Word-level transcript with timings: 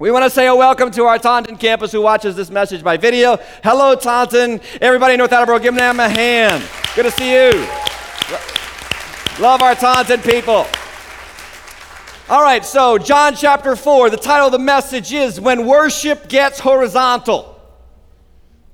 We 0.00 0.10
want 0.10 0.24
to 0.24 0.30
say 0.30 0.46
a 0.46 0.56
welcome 0.56 0.90
to 0.92 1.04
our 1.04 1.18
Taunton 1.18 1.58
campus 1.58 1.92
who 1.92 2.00
watches 2.00 2.34
this 2.34 2.48
message 2.48 2.82
by 2.82 2.96
video. 2.96 3.36
Hello, 3.62 3.94
Taunton. 3.94 4.58
Everybody 4.80 5.12
in 5.12 5.18
North 5.18 5.30
Attleboro, 5.30 5.58
give 5.58 5.74
them 5.74 6.00
a 6.00 6.08
hand. 6.08 6.66
Good 6.96 7.02
to 7.02 7.10
see 7.10 7.30
you. 7.30 7.50
Love 9.38 9.60
our 9.60 9.74
Taunton 9.74 10.22
people. 10.22 10.66
All 12.30 12.42
right, 12.42 12.64
so 12.64 12.96
John 12.96 13.34
chapter 13.34 13.76
4, 13.76 14.08
the 14.08 14.16
title 14.16 14.46
of 14.46 14.52
the 14.52 14.58
message 14.58 15.12
is 15.12 15.38
When 15.38 15.66
Worship 15.66 16.30
Gets 16.30 16.60
Horizontal. 16.60 17.60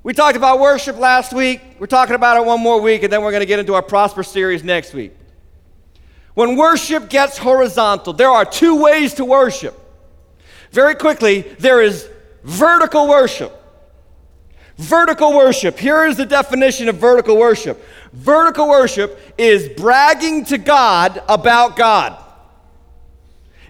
We 0.04 0.12
talked 0.12 0.36
about 0.36 0.60
worship 0.60 0.96
last 0.96 1.32
week. 1.32 1.60
We're 1.80 1.88
talking 1.88 2.14
about 2.14 2.36
it 2.36 2.46
one 2.46 2.60
more 2.60 2.80
week, 2.80 3.02
and 3.02 3.12
then 3.12 3.22
we're 3.22 3.32
going 3.32 3.40
to 3.40 3.46
get 3.46 3.58
into 3.58 3.74
our 3.74 3.82
Prosper 3.82 4.22
series 4.22 4.62
next 4.62 4.94
week. 4.94 5.12
When 6.34 6.54
worship 6.54 7.10
gets 7.10 7.36
horizontal, 7.36 8.12
there 8.12 8.30
are 8.30 8.44
two 8.44 8.80
ways 8.80 9.14
to 9.14 9.24
worship. 9.24 9.82
Very 10.76 10.94
quickly, 10.94 11.40
there 11.58 11.80
is 11.80 12.06
vertical 12.44 13.08
worship. 13.08 13.50
Vertical 14.76 15.34
worship. 15.34 15.78
Here 15.78 16.04
is 16.04 16.18
the 16.18 16.26
definition 16.26 16.90
of 16.90 16.96
vertical 16.96 17.38
worship 17.38 17.82
vertical 18.12 18.68
worship 18.68 19.18
is 19.38 19.70
bragging 19.70 20.44
to 20.46 20.58
God 20.58 21.22
about 21.30 21.76
God. 21.76 22.22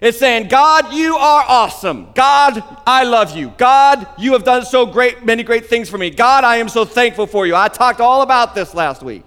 It's 0.01 0.19
saying, 0.19 0.49
God, 0.49 0.93
you 0.93 1.15
are 1.15 1.45
awesome. 1.47 2.09
God, 2.13 2.61
I 2.85 3.03
love 3.03 3.35
you. 3.35 3.53
God, 3.57 4.05
you 4.17 4.33
have 4.33 4.43
done 4.43 4.65
so 4.65 4.85
great, 4.85 5.25
many 5.25 5.43
great 5.43 5.67
things 5.67 5.89
for 5.89 5.97
me. 5.97 6.09
God, 6.09 6.43
I 6.43 6.57
am 6.57 6.67
so 6.67 6.83
thankful 6.83 7.25
for 7.25 7.47
you. 7.47 7.55
I 7.55 7.69
talked 7.69 8.01
all 8.01 8.21
about 8.21 8.53
this 8.53 8.73
last 8.75 9.01
week. 9.01 9.23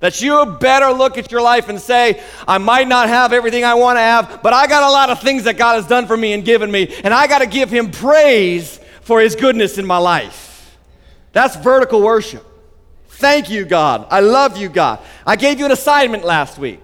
That 0.00 0.20
you 0.22 0.46
better 0.60 0.92
look 0.92 1.18
at 1.18 1.32
your 1.32 1.42
life 1.42 1.68
and 1.68 1.80
say, 1.80 2.22
I 2.46 2.58
might 2.58 2.86
not 2.86 3.08
have 3.08 3.32
everything 3.32 3.64
I 3.64 3.74
want 3.74 3.96
to 3.96 4.00
have, 4.00 4.42
but 4.42 4.52
I 4.52 4.66
got 4.68 4.84
a 4.84 4.92
lot 4.92 5.10
of 5.10 5.20
things 5.20 5.44
that 5.44 5.56
God 5.56 5.74
has 5.74 5.88
done 5.88 6.06
for 6.06 6.16
me 6.16 6.32
and 6.34 6.44
given 6.44 6.70
me, 6.70 6.94
and 7.02 7.12
I 7.12 7.26
got 7.26 7.40
to 7.40 7.46
give 7.46 7.70
Him 7.70 7.90
praise 7.90 8.78
for 9.02 9.20
His 9.20 9.34
goodness 9.34 9.76
in 9.76 9.84
my 9.84 9.98
life. 9.98 10.76
That's 11.32 11.56
vertical 11.56 12.00
worship. 12.00 12.44
Thank 13.08 13.50
you, 13.50 13.64
God. 13.64 14.06
I 14.10 14.20
love 14.20 14.56
you, 14.56 14.68
God. 14.68 15.00
I 15.26 15.34
gave 15.34 15.58
you 15.58 15.64
an 15.64 15.72
assignment 15.72 16.24
last 16.24 16.58
week. 16.58 16.80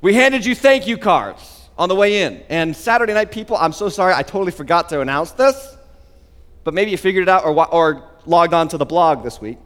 We 0.00 0.14
handed 0.14 0.46
you 0.46 0.54
thank 0.54 0.86
you 0.86 0.96
cards 0.96 1.68
on 1.76 1.90
the 1.90 1.94
way 1.94 2.22
in. 2.22 2.42
And 2.48 2.74
Saturday 2.74 3.12
night, 3.12 3.30
people, 3.30 3.56
I'm 3.56 3.72
so 3.72 3.90
sorry, 3.90 4.14
I 4.14 4.22
totally 4.22 4.52
forgot 4.52 4.88
to 4.90 5.00
announce 5.02 5.32
this, 5.32 5.76
but 6.62 6.72
maybe 6.72 6.90
you 6.90 6.96
figured 6.96 7.22
it 7.22 7.28
out 7.28 7.44
or, 7.44 7.74
or 7.74 8.10
logged 8.24 8.54
on 8.54 8.68
to 8.68 8.78
the 8.78 8.86
blog 8.86 9.22
this 9.22 9.40
week 9.40 9.58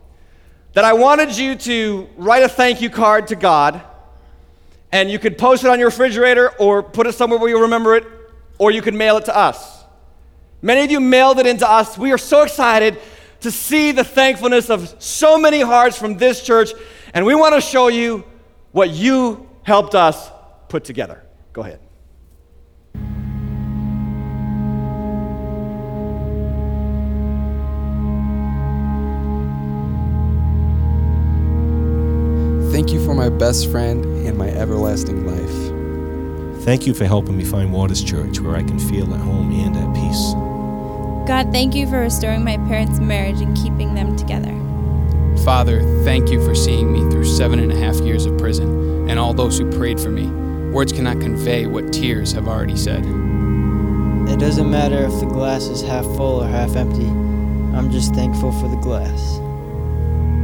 that 0.78 0.84
I 0.84 0.92
wanted 0.92 1.36
you 1.36 1.56
to 1.56 2.08
write 2.16 2.44
a 2.44 2.48
thank 2.48 2.80
you 2.80 2.88
card 2.88 3.26
to 3.26 3.34
God, 3.34 3.82
and 4.92 5.10
you 5.10 5.18
could 5.18 5.36
post 5.36 5.64
it 5.64 5.70
on 5.70 5.80
your 5.80 5.88
refrigerator 5.88 6.50
or 6.50 6.84
put 6.84 7.08
it 7.08 7.14
somewhere 7.14 7.36
where 7.36 7.48
you 7.48 7.62
remember 7.62 7.96
it, 7.96 8.06
or 8.58 8.70
you 8.70 8.80
could 8.80 8.94
mail 8.94 9.16
it 9.16 9.24
to 9.24 9.36
us. 9.36 9.82
Many 10.62 10.82
of 10.82 10.90
you 10.92 11.00
mailed 11.00 11.40
it 11.40 11.48
into 11.48 11.68
us. 11.68 11.98
We 11.98 12.12
are 12.12 12.16
so 12.16 12.42
excited 12.42 13.00
to 13.40 13.50
see 13.50 13.90
the 13.90 14.04
thankfulness 14.04 14.70
of 14.70 15.02
so 15.02 15.36
many 15.36 15.62
hearts 15.62 15.98
from 15.98 16.16
this 16.16 16.44
church, 16.44 16.70
and 17.12 17.26
we 17.26 17.34
want 17.34 17.56
to 17.56 17.60
show 17.60 17.88
you 17.88 18.22
what 18.70 18.90
you 18.90 19.48
helped 19.64 19.96
us 19.96 20.30
put 20.68 20.84
together. 20.84 21.24
Go 21.54 21.62
ahead. 21.62 21.80
My 33.18 33.28
best 33.28 33.68
friend 33.72 34.04
and 34.28 34.38
my 34.38 34.48
everlasting 34.50 35.26
life. 35.26 36.62
Thank 36.62 36.86
you 36.86 36.94
for 36.94 37.04
helping 37.04 37.36
me 37.36 37.42
find 37.42 37.72
Waters 37.72 38.04
Church 38.04 38.38
where 38.38 38.54
I 38.54 38.62
can 38.62 38.78
feel 38.78 39.12
at 39.12 39.18
home 39.18 39.50
and 39.50 39.76
at 39.76 39.92
peace. 39.92 40.34
God, 41.28 41.50
thank 41.50 41.74
you 41.74 41.88
for 41.88 41.98
restoring 41.98 42.44
my 42.44 42.58
parents' 42.68 43.00
marriage 43.00 43.40
and 43.40 43.56
keeping 43.56 43.94
them 43.94 44.16
together. 44.16 44.54
Father, 45.42 45.82
thank 46.04 46.30
you 46.30 46.44
for 46.44 46.54
seeing 46.54 46.92
me 46.92 47.00
through 47.10 47.24
seven 47.24 47.58
and 47.58 47.72
a 47.72 47.76
half 47.76 47.96
years 47.96 48.24
of 48.24 48.38
prison 48.38 49.10
and 49.10 49.18
all 49.18 49.34
those 49.34 49.58
who 49.58 49.68
prayed 49.76 49.98
for 49.98 50.10
me. 50.10 50.28
Words 50.70 50.92
cannot 50.92 51.18
convey 51.18 51.66
what 51.66 51.92
tears 51.92 52.30
have 52.30 52.46
already 52.46 52.76
said. 52.76 53.04
It 54.30 54.38
doesn't 54.38 54.70
matter 54.70 55.04
if 55.04 55.18
the 55.18 55.26
glass 55.26 55.64
is 55.64 55.82
half 55.82 56.04
full 56.04 56.44
or 56.44 56.46
half 56.46 56.76
empty. 56.76 57.08
I'm 57.76 57.90
just 57.90 58.14
thankful 58.14 58.52
for 58.52 58.68
the 58.68 58.76
glass. 58.76 59.40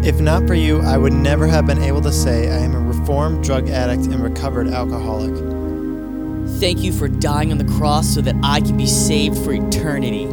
If 0.05 0.21
not 0.21 0.47
for 0.47 0.53
you, 0.53 0.83
I 0.83 0.99
would 0.99 1.15
never 1.15 1.47
have 1.47 1.67
been 1.67 1.83
able 1.83 2.03
to 2.03 2.13
say 2.13 2.51
I 2.51 2.59
am 2.59 2.75
a 2.75 2.79
reformed 2.79 3.43
drug 3.43 3.71
addict 3.71 4.05
and 4.13 4.23
recovered 4.23 4.69
alcoholic. 4.69 5.33
Thank 6.61 6.81
you 6.81 6.93
for 6.93 7.09
dying 7.09 7.51
on 7.51 7.57
the 7.57 7.73
cross 7.79 8.07
so 8.07 8.21
that 8.21 8.37
I 8.43 8.61
can 8.61 8.77
be 8.77 8.87
saved 8.87 9.39
for 9.39 9.55
eternity. 9.55 10.27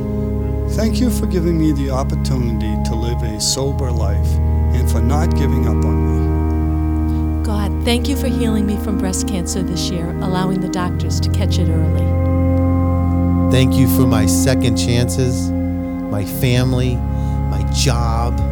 Thank 0.75 0.99
you 0.99 1.09
for 1.09 1.25
giving 1.25 1.57
me 1.57 1.71
the 1.71 1.89
opportunity 1.89 2.83
to 2.89 2.95
live 2.95 3.23
a 3.23 3.39
sober 3.39 3.89
life 3.89 4.27
and 4.75 4.91
for 4.91 4.99
not 4.99 5.37
giving 5.37 5.65
up 5.65 5.85
on 5.85 7.39
me. 7.39 7.45
God, 7.45 7.85
thank 7.85 8.09
you 8.09 8.17
for 8.17 8.27
healing 8.27 8.65
me 8.65 8.75
from 8.75 8.97
breast 8.97 9.25
cancer 9.25 9.63
this 9.63 9.89
year, 9.89 10.09
allowing 10.19 10.59
the 10.59 10.67
doctors 10.67 11.17
to 11.21 11.29
catch 11.29 11.59
it 11.59 11.69
early. 11.69 13.51
Thank 13.53 13.75
you 13.75 13.87
for 13.95 14.05
my 14.05 14.25
second 14.25 14.75
chances, 14.75 15.49
my 15.49 16.25
family, 16.25 16.97
my 16.97 17.65
job 17.73 18.50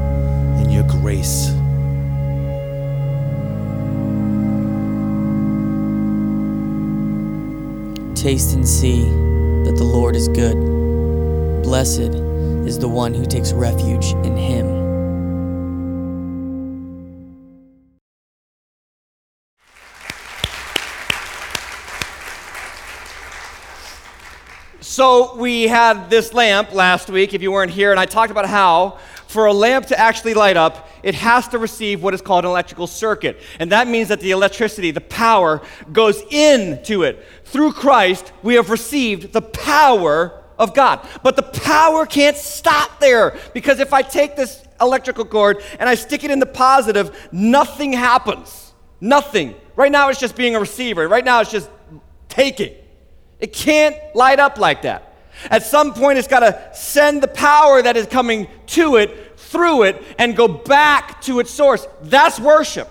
your 0.72 0.84
grace. 0.84 1.48
Taste 8.16 8.54
and 8.54 8.68
see 8.68 9.04
that 9.64 9.76
the 9.78 9.84
Lord 9.84 10.16
is 10.16 10.28
good. 10.28 10.58
Blessed 11.64 12.16
is 12.66 12.80
the 12.80 12.88
one 12.88 13.14
who 13.14 13.26
takes 13.26 13.54
refuge 13.54 14.12
in 14.26 14.36
him. 14.36 14.79
So, 25.00 25.34
we 25.36 25.64
had 25.64 26.10
this 26.10 26.34
lamp 26.34 26.74
last 26.74 27.10
week, 27.10 27.34
if 27.34 27.42
you 27.42 27.54
weren't 27.54 27.72
here, 27.72 27.92
and 27.92 27.98
I 27.98 28.06
talked 28.06 28.32
about 28.32 28.46
how 28.46 28.98
for 29.28 29.46
a 29.46 29.54
lamp 29.54 29.86
to 29.86 29.98
actually 29.98 30.34
light 30.34 30.58
up, 30.58 30.90
it 31.04 31.16
has 31.16 31.48
to 31.48 31.58
receive 31.58 32.04
what 32.04 32.14
is 32.14 32.22
called 32.22 32.44
an 32.44 32.52
electrical 32.52 32.86
circuit. 32.86 33.40
And 33.60 33.72
that 33.72 33.88
means 33.88 34.10
that 34.10 34.20
the 34.20 34.32
electricity, 34.32 34.92
the 34.92 35.00
power, 35.00 35.62
goes 35.94 36.22
into 36.30 37.04
it. 37.04 37.26
Through 37.46 37.72
Christ, 37.72 38.34
we 38.44 38.56
have 38.56 38.70
received 38.70 39.32
the 39.32 39.42
power 39.42 40.44
of 40.58 40.74
God. 40.74 41.08
But 41.24 41.38
the 41.38 41.44
power 41.44 42.06
can't 42.06 42.36
stop 42.36 43.00
there 43.00 43.40
because 43.54 43.80
if 43.80 43.94
I 43.94 44.02
take 44.02 44.36
this 44.36 44.62
electrical 44.82 45.24
cord 45.24 45.64
and 45.80 45.88
I 45.88 45.96
stick 45.96 46.26
it 46.26 46.30
in 46.30 46.40
the 46.40 46.46
positive, 46.46 47.30
nothing 47.32 47.94
happens. 47.94 48.74
Nothing. 49.00 49.56
Right 49.78 49.94
now, 49.94 50.10
it's 50.10 50.20
just 50.20 50.36
being 50.36 50.58
a 50.58 50.60
receiver. 50.60 51.08
Right 51.08 51.24
now, 51.24 51.40
it's 51.40 51.52
just 51.52 51.70
taking. 52.28 52.76
It 53.40 53.54
can't 53.54 53.96
light 54.16 54.40
up 54.40 54.58
like 54.58 54.82
that. 54.84 55.14
At 55.50 55.64
some 55.64 55.94
point, 55.94 56.18
it's 56.18 56.28
got 56.28 56.42
to 56.42 56.76
send 56.76 57.24
the 57.24 57.28
power 57.28 57.82
that 57.82 57.96
is 57.96 58.08
coming 58.08 58.48
to 58.68 58.98
it 58.98 59.40
through 59.40 59.84
it 59.84 60.04
and 60.18 60.36
go 60.36 60.48
back 60.48 61.22
to 61.22 61.40
its 61.40 61.50
source. 61.52 61.88
That's 62.02 62.40
worship. 62.40 62.90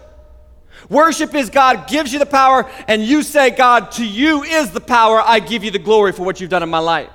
Worship 0.89 1.35
is 1.35 1.51
God 1.51 1.87
gives 1.89 2.13
you 2.13 2.19
the 2.19 2.27
power, 2.27 2.71
and 2.87 3.03
you 3.03 3.23
say, 3.23 3.51
God, 3.51 3.93
to 3.93 4.07
you 4.07 4.43
is 4.43 4.71
the 4.71 4.81
power. 4.81 5.21
I 5.21 5.41
give 5.41 5.63
you 5.63 5.71
the 5.71 5.79
glory 5.79 6.13
for 6.13 6.23
what 6.23 6.41
you've 6.41 6.51
done 6.51 6.63
in 6.63 6.71
my 6.71 6.79
life. 6.79 7.11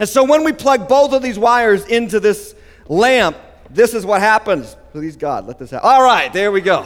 And 0.00 0.08
so 0.08 0.24
when 0.24 0.42
we 0.42 0.52
plug 0.52 0.88
both 0.88 1.12
of 1.12 1.22
these 1.22 1.38
wires 1.38 1.86
into 1.86 2.18
this 2.18 2.56
lamp, 2.88 3.36
this 3.70 3.94
is 3.94 4.04
what 4.04 4.20
happens. 4.20 4.76
Please, 4.92 5.16
God, 5.16 5.46
let 5.46 5.58
this 5.58 5.70
happen. 5.70 5.88
All 5.88 6.02
right, 6.02 6.32
there 6.32 6.50
we 6.50 6.60
go. 6.60 6.84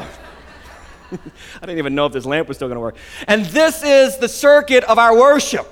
I 1.56 1.66
didn't 1.66 1.78
even 1.78 1.94
know 1.94 2.06
if 2.06 2.12
this 2.12 2.26
lamp 2.26 2.48
was 2.48 2.56
still 2.56 2.68
going 2.68 2.76
to 2.76 2.80
work. 2.80 2.96
And 3.26 3.44
this 3.46 3.82
is 3.82 4.18
the 4.18 4.28
circuit 4.28 4.84
of 4.84 4.98
our 4.98 5.16
worship. 5.16 5.66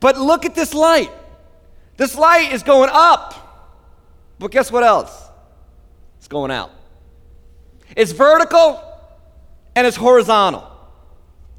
But 0.00 0.18
look 0.18 0.44
at 0.44 0.54
this 0.54 0.74
light. 0.74 1.10
This 1.96 2.16
light 2.16 2.52
is 2.52 2.62
going 2.62 2.90
up. 2.92 3.42
But 4.38 4.50
guess 4.50 4.70
what 4.70 4.84
else? 4.84 5.28
It's 6.18 6.28
going 6.28 6.50
out. 6.50 6.70
It's 7.96 8.12
vertical 8.12 8.82
and 9.74 9.86
it's 9.86 9.96
horizontal. 9.96 10.70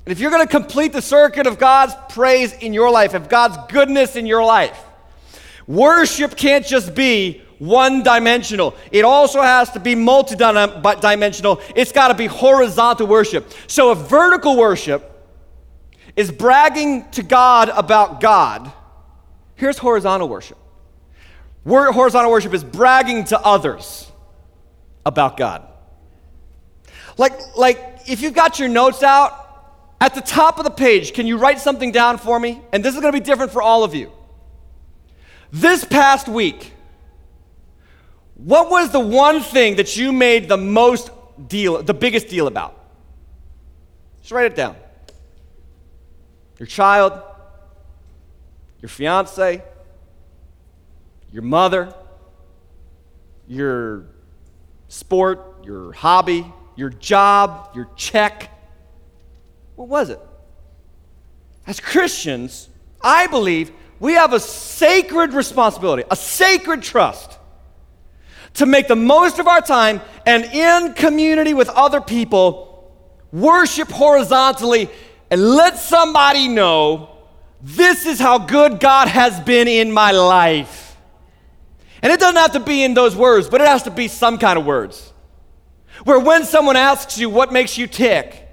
And 0.06 0.12
if 0.12 0.20
you're 0.20 0.32
going 0.32 0.46
to 0.46 0.52
complete 0.52 0.94
the 0.94 1.02
circuit 1.02 1.48
of 1.48 1.60
God's 1.60 1.94
praise 2.10 2.54
in 2.54 2.74
your 2.74 2.92
life, 2.92 3.14
of 3.14 3.30
God's 3.30 3.58
goodness 3.72 4.16
in 4.16 4.26
your 4.26 4.44
life, 4.44 4.80
worship 5.68 6.36
can't 6.36 6.66
just 6.66 6.96
be 6.96 7.42
one 7.60 8.04
dimensional. 8.04 8.76
It 8.92 9.04
also 9.04 9.42
has 9.42 9.72
to 9.72 9.80
be 9.80 9.96
multi 9.96 10.36
dimensional. 10.36 11.62
It's 11.76 11.92
got 11.92 12.10
to 12.10 12.14
be 12.14 12.28
horizontal 12.28 13.08
worship. 13.08 13.52
So 13.68 13.92
if 13.92 14.00
vertical 14.10 14.58
worship 14.58 15.14
is 16.16 16.32
bragging 16.32 17.10
to 17.12 17.24
God 17.24 17.70
about 17.70 18.22
God, 18.22 18.72
here's 19.56 19.78
horizontal 19.78 20.30
worship. 20.30 20.58
Horizontal 21.66 22.32
worship 22.32 22.54
is 22.54 22.64
bragging 22.64 23.26
to 23.26 23.40
others 23.40 24.10
about 25.06 25.38
God. 25.38 25.68
Like, 27.18 27.58
like 27.58 28.00
if 28.08 28.22
you've 28.22 28.36
got 28.36 28.60
your 28.60 28.70
notes 28.70 29.04
out, 29.04 29.46
at 30.00 30.14
the 30.14 30.22
top 30.22 30.60
of 30.60 30.64
the 30.64 30.72
page, 30.72 31.14
can 31.14 31.26
you 31.26 31.38
write 31.38 31.60
something 31.60 31.92
down 31.92 32.18
for 32.18 32.40
me? 32.40 32.62
And 32.72 32.86
this 32.86 32.94
is 32.94 33.02
going 33.02 33.12
to 33.12 33.20
be 33.20 33.24
different 33.24 33.52
for 33.52 33.62
all 33.62 33.84
of 33.84 33.96
you. 33.96 34.12
This 35.52 35.84
past 35.84 36.28
week, 36.28 36.74
what 38.38 38.70
was 38.70 38.92
the 38.92 39.00
one 39.00 39.42
thing 39.42 39.78
that 39.78 39.98
you 39.98 40.14
made 40.14 40.48
the 40.48 40.58
most 40.58 41.10
deal, 41.48 41.82
the 41.82 41.94
biggest 41.94 42.28
deal 42.28 42.46
about? 42.46 42.76
Just 44.22 44.32
write 44.32 44.46
it 44.46 44.56
down. 44.56 44.76
Your 46.60 46.68
child, 46.68 47.14
your 48.80 48.90
fiance, 48.90 49.64
your 51.32 51.42
mother, 51.42 51.94
your 53.48 54.06
sport, 54.88 55.64
your 55.64 55.92
hobby, 55.94 56.46
your 56.76 56.90
job, 56.90 57.72
your 57.74 57.90
check. 57.96 58.52
What 59.76 59.88
was 59.88 60.12
it? 60.12 60.20
As 61.66 61.80
Christians, 61.80 62.70
I 63.02 63.26
believe 63.28 63.72
we 64.00 64.14
have 64.14 64.34
a 64.34 64.40
sacred 64.40 65.34
responsibility, 65.34 66.04
a 66.12 66.16
sacred 66.16 66.84
trust 66.84 67.37
to 68.56 68.66
make 68.66 68.88
the 68.88 68.96
most 68.96 69.40
of 69.40 69.48
our 69.48 69.62
time 69.62 70.02
and 70.26 70.46
in 70.46 70.94
community 70.94 71.54
with 71.54 71.70
other 71.70 72.02
people, 72.02 72.92
worship 73.32 73.90
horizontally 73.90 74.90
and 75.30 75.42
let 75.42 75.78
somebody 75.78 76.48
know 76.48 77.10
this 77.62 78.06
is 78.06 78.20
how 78.20 78.38
good 78.38 78.80
God 78.80 79.08
has 79.08 79.40
been 79.42 79.68
in 79.68 79.92
my 79.92 80.12
life. 80.12 80.98
And 82.02 82.14
it 82.14 82.20
doesn't 82.20 82.38
have 82.38 82.54
to 82.54 82.60
be 82.60 82.84
in 82.84 82.94
those 82.94 83.16
words, 83.16 83.50
but 83.50 83.62
it 83.62 83.68
has 83.68 83.84
to 83.84 83.92
be 83.92 84.08
some 84.08 84.38
kind 84.38 84.58
of 84.58 84.66
words. 84.66 85.12
Where 86.04 86.20
when 86.20 86.46
someone 86.46 86.76
asks 86.76 87.18
you 87.18 87.30
what 87.30 87.52
makes 87.52 87.78
you 87.78 87.88
tick, 87.88 88.48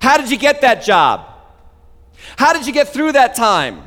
how 0.00 0.16
did 0.16 0.30
you 0.30 0.38
get 0.38 0.62
that 0.62 0.82
job? 0.82 1.26
How 2.36 2.52
did 2.52 2.66
you 2.66 2.72
get 2.72 2.88
through 2.88 3.12
that 3.12 3.34
time? 3.34 3.82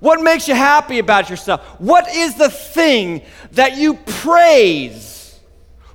What 0.00 0.22
makes 0.22 0.48
you 0.48 0.54
happy 0.54 0.98
about 0.98 1.30
yourself? 1.30 1.60
What 1.78 2.14
is 2.14 2.34
the 2.34 2.50
thing 2.50 3.22
that 3.52 3.76
you 3.76 3.94
praise 3.94 5.38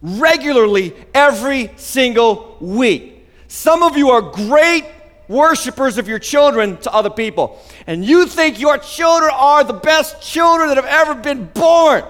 regularly 0.02 0.96
every 1.14 1.72
single 1.76 2.58
week? 2.60 3.28
Some 3.48 3.84
of 3.84 3.98
you 3.98 4.10
are 4.12 4.22
great 4.22 4.86
worshipers 5.28 5.98
of 5.98 6.08
your 6.08 6.20
children 6.20 6.78
to 6.78 6.92
other 6.92 7.10
people, 7.10 7.62
and 7.86 8.04
you 8.04 8.26
think 8.26 8.60
your 8.60 8.78
children 8.78 9.32
are 9.34 9.64
the 9.64 9.74
best 9.74 10.22
children 10.22 10.70
that 10.70 10.78
have 10.78 10.86
ever 10.86 11.16
been 11.16 11.46
born, 11.46 12.04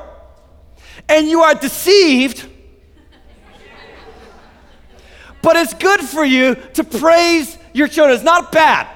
and 1.07 1.27
you 1.27 1.42
are 1.42 1.56
deceived. 1.56 2.47
but 5.42 5.56
it's 5.56 5.74
good 5.74 6.01
for 6.01 6.24
you 6.24 6.56
to 6.74 6.83
praise 6.83 7.57
your 7.74 7.88
children. 7.88 8.15
It's 8.15 8.24
not 8.24 8.51
bad. 8.51 8.88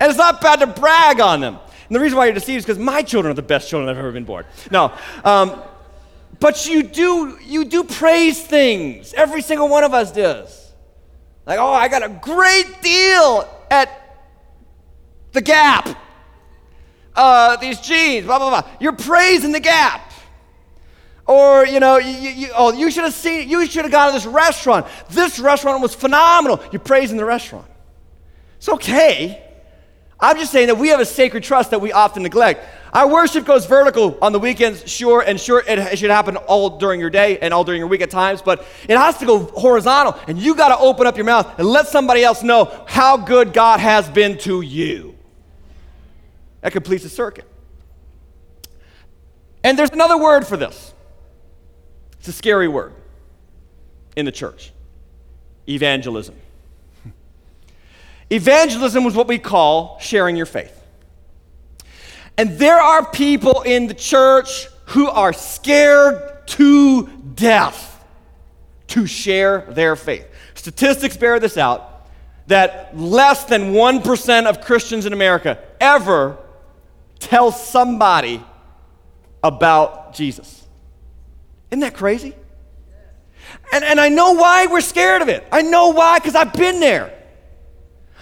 And 0.00 0.10
it's 0.10 0.18
not 0.18 0.40
bad 0.40 0.60
to 0.60 0.66
brag 0.66 1.20
on 1.20 1.40
them. 1.40 1.58
And 1.92 1.96
the 1.98 2.00
reason 2.00 2.16
why 2.16 2.24
you're 2.24 2.32
deceived 2.32 2.60
is 2.60 2.64
because 2.64 2.78
my 2.78 3.02
children 3.02 3.32
are 3.32 3.34
the 3.34 3.42
best 3.42 3.68
children 3.68 3.86
have 3.88 3.98
ever 3.98 4.12
been 4.12 4.24
born. 4.24 4.46
No. 4.70 4.94
Um, 5.24 5.62
but 6.40 6.66
you 6.66 6.82
do, 6.82 7.38
you 7.44 7.66
do 7.66 7.84
praise 7.84 8.42
things. 8.42 9.12
Every 9.12 9.42
single 9.42 9.68
one 9.68 9.84
of 9.84 9.92
us 9.92 10.10
does. 10.10 10.72
Like, 11.44 11.58
oh, 11.58 11.70
I 11.70 11.88
got 11.88 12.02
a 12.02 12.08
great 12.08 12.80
deal 12.80 13.46
at 13.70 13.90
the 15.32 15.42
Gap. 15.42 15.86
Uh, 17.14 17.56
these 17.56 17.78
jeans, 17.78 18.24
blah, 18.24 18.38
blah, 18.38 18.48
blah. 18.48 18.70
You're 18.80 18.96
praising 18.96 19.52
the 19.52 19.60
Gap. 19.60 20.14
Or, 21.26 21.66
you 21.66 21.78
know, 21.78 21.98
you, 21.98 22.30
you, 22.30 22.48
oh, 22.56 22.72
you 22.72 22.90
should 22.90 23.04
have 23.04 23.12
seen, 23.12 23.50
you 23.50 23.66
should 23.66 23.84
have 23.84 23.92
gone 23.92 24.06
to 24.06 24.14
this 24.14 24.24
restaurant. 24.24 24.86
This 25.10 25.38
restaurant 25.38 25.82
was 25.82 25.94
phenomenal. 25.94 26.58
You're 26.72 26.80
praising 26.80 27.18
the 27.18 27.26
restaurant. 27.26 27.66
It's 28.56 28.70
okay. 28.70 29.51
I'm 30.22 30.38
just 30.38 30.52
saying 30.52 30.68
that 30.68 30.78
we 30.78 30.88
have 30.88 31.00
a 31.00 31.04
sacred 31.04 31.42
trust 31.42 31.72
that 31.72 31.80
we 31.80 31.90
often 31.90 32.22
neglect. 32.22 32.64
Our 32.92 33.08
worship 33.08 33.44
goes 33.44 33.66
vertical 33.66 34.16
on 34.22 34.32
the 34.32 34.38
weekends, 34.38 34.88
sure, 34.88 35.20
and 35.20 35.40
sure, 35.40 35.64
it, 35.66 35.98
should 35.98 36.10
happen 36.10 36.36
all 36.36 36.78
during 36.78 37.00
your 37.00 37.10
day 37.10 37.38
and 37.40 37.52
all 37.52 37.64
during 37.64 37.80
your 37.80 37.88
week 37.88 38.02
at 38.02 38.10
times, 38.10 38.40
but 38.40 38.64
it 38.88 38.96
has 38.96 39.18
to 39.18 39.26
go 39.26 39.40
horizontal, 39.40 40.16
and 40.28 40.38
you 40.38 40.54
got 40.54 40.68
to 40.68 40.78
open 40.78 41.08
up 41.08 41.16
your 41.16 41.26
mouth 41.26 41.58
and 41.58 41.66
let 41.66 41.88
somebody 41.88 42.22
else 42.22 42.44
know 42.44 42.84
how 42.86 43.16
good 43.16 43.52
God 43.52 43.80
has 43.80 44.08
been 44.08 44.38
to 44.38 44.60
you. 44.60 45.16
That 46.60 46.72
completes 46.72 47.02
the 47.02 47.08
circuit. 47.08 47.48
And 49.64 49.76
there's 49.76 49.90
another 49.90 50.18
word 50.18 50.46
for 50.46 50.56
this. 50.56 50.92
It's 52.20 52.28
a 52.28 52.32
scary 52.32 52.68
word 52.68 52.92
in 54.14 54.24
the 54.24 54.32
church 54.32 54.72
evangelism. 55.68 56.36
Evangelism 58.32 59.04
was 59.04 59.14
what 59.14 59.28
we 59.28 59.38
call 59.38 59.98
sharing 60.00 60.36
your 60.36 60.46
faith. 60.46 60.82
And 62.38 62.58
there 62.58 62.80
are 62.80 63.04
people 63.10 63.60
in 63.60 63.88
the 63.88 63.94
church 63.94 64.68
who 64.86 65.08
are 65.10 65.34
scared 65.34 66.46
to 66.46 67.06
death 67.34 68.02
to 68.88 69.06
share 69.06 69.66
their 69.68 69.96
faith. 69.96 70.26
Statistics 70.54 71.14
bear 71.16 71.38
this 71.40 71.58
out 71.58 72.06
that 72.46 72.96
less 72.96 73.44
than 73.44 73.74
1% 73.74 74.46
of 74.46 74.62
Christians 74.62 75.04
in 75.04 75.12
America 75.12 75.58
ever 75.78 76.38
tell 77.18 77.52
somebody 77.52 78.42
about 79.42 80.14
Jesus. 80.14 80.66
Isn't 81.70 81.80
that 81.80 81.94
crazy? 81.94 82.34
And, 83.74 83.84
and 83.84 84.00
I 84.00 84.08
know 84.08 84.32
why 84.32 84.66
we're 84.66 84.80
scared 84.80 85.20
of 85.20 85.28
it. 85.28 85.46
I 85.52 85.60
know 85.60 85.90
why, 85.90 86.18
because 86.18 86.34
I've 86.34 86.54
been 86.54 86.80
there. 86.80 87.21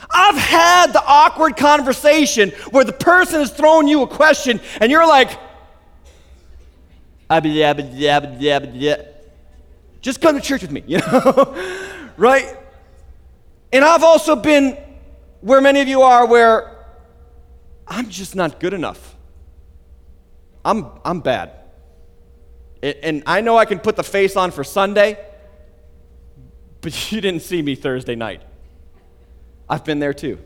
I've 0.08 0.36
had 0.36 0.92
the 0.92 1.02
awkward 1.04 1.56
conversation 1.56 2.50
where 2.70 2.84
the 2.84 2.92
person 2.92 3.40
is 3.40 3.50
throwing 3.50 3.88
you 3.88 4.02
a 4.02 4.06
question 4.06 4.60
and 4.80 4.90
you're 4.90 5.06
like, 5.06 5.38
just 10.00 10.20
come 10.20 10.34
to 10.34 10.40
church 10.40 10.62
with 10.62 10.72
me, 10.72 10.82
you 10.86 10.98
know? 10.98 11.56
right? 12.16 12.56
And 13.72 13.84
I've 13.84 14.02
also 14.02 14.34
been 14.34 14.76
where 15.40 15.60
many 15.60 15.80
of 15.80 15.88
you 15.88 16.02
are, 16.02 16.26
where 16.26 16.76
I'm 17.86 18.08
just 18.08 18.34
not 18.34 18.60
good 18.60 18.74
enough. 18.74 19.16
I'm, 20.64 20.86
I'm 21.04 21.20
bad. 21.20 21.52
And 22.82 23.22
I 23.26 23.42
know 23.42 23.58
I 23.58 23.64
can 23.64 23.78
put 23.78 23.96
the 23.96 24.02
face 24.02 24.36
on 24.36 24.50
for 24.50 24.64
Sunday, 24.64 25.18
but 26.80 27.12
you 27.12 27.20
didn't 27.20 27.42
see 27.42 27.62
me 27.62 27.74
Thursday 27.74 28.14
night. 28.14 28.42
I've 29.70 29.84
been 29.84 30.00
there 30.00 30.12
too. 30.12 30.38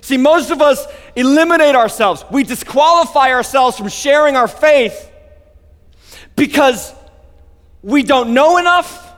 See, 0.00 0.16
most 0.16 0.50
of 0.50 0.62
us 0.62 0.84
eliminate 1.14 1.76
ourselves. 1.76 2.24
We 2.30 2.42
disqualify 2.42 3.32
ourselves 3.32 3.76
from 3.76 3.88
sharing 3.88 4.34
our 4.34 4.48
faith 4.48 5.10
because 6.34 6.94
we 7.82 8.02
don't 8.02 8.32
know 8.32 8.56
enough 8.56 9.14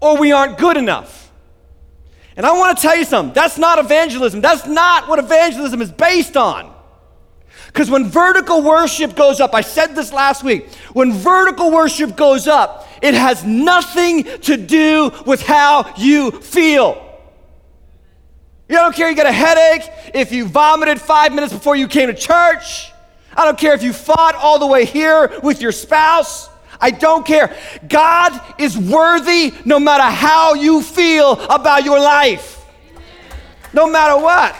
or 0.00 0.18
we 0.18 0.32
aren't 0.32 0.58
good 0.58 0.76
enough. 0.76 1.30
And 2.36 2.44
I 2.44 2.52
want 2.52 2.76
to 2.76 2.82
tell 2.82 2.96
you 2.96 3.04
something 3.04 3.32
that's 3.32 3.56
not 3.56 3.78
evangelism. 3.78 4.40
That's 4.40 4.66
not 4.66 5.08
what 5.08 5.18
evangelism 5.18 5.80
is 5.80 5.90
based 5.90 6.36
on. 6.36 6.74
Because 7.68 7.90
when 7.90 8.06
vertical 8.06 8.62
worship 8.62 9.14
goes 9.14 9.40
up, 9.40 9.54
I 9.54 9.60
said 9.60 9.94
this 9.94 10.12
last 10.12 10.42
week, 10.42 10.68
when 10.92 11.12
vertical 11.12 11.70
worship 11.70 12.16
goes 12.16 12.48
up, 12.48 12.88
it 13.00 13.14
has 13.14 13.44
nothing 13.44 14.24
to 14.24 14.56
do 14.56 15.12
with 15.24 15.42
how 15.42 15.94
you 15.96 16.32
feel. 16.32 17.07
You 18.68 18.76
don't 18.76 18.94
care 18.94 19.08
you 19.08 19.16
got 19.16 19.26
a 19.26 19.32
headache, 19.32 19.90
if 20.14 20.30
you 20.30 20.46
vomited 20.46 21.00
five 21.00 21.32
minutes 21.32 21.52
before 21.52 21.74
you 21.74 21.88
came 21.88 22.08
to 22.08 22.14
church. 22.14 22.92
I 23.34 23.44
don't 23.44 23.58
care 23.58 23.72
if 23.72 23.82
you 23.82 23.92
fought 23.92 24.34
all 24.34 24.58
the 24.58 24.66
way 24.66 24.84
here 24.84 25.32
with 25.42 25.62
your 25.62 25.72
spouse. 25.72 26.50
I 26.80 26.90
don't 26.90 27.26
care. 27.26 27.56
God 27.88 28.38
is 28.58 28.76
worthy 28.76 29.54
no 29.64 29.80
matter 29.80 30.04
how 30.04 30.54
you 30.54 30.82
feel 30.82 31.32
about 31.46 31.84
your 31.84 31.98
life. 31.98 32.64
No 33.72 33.88
matter 33.88 34.20
what. 34.20 34.54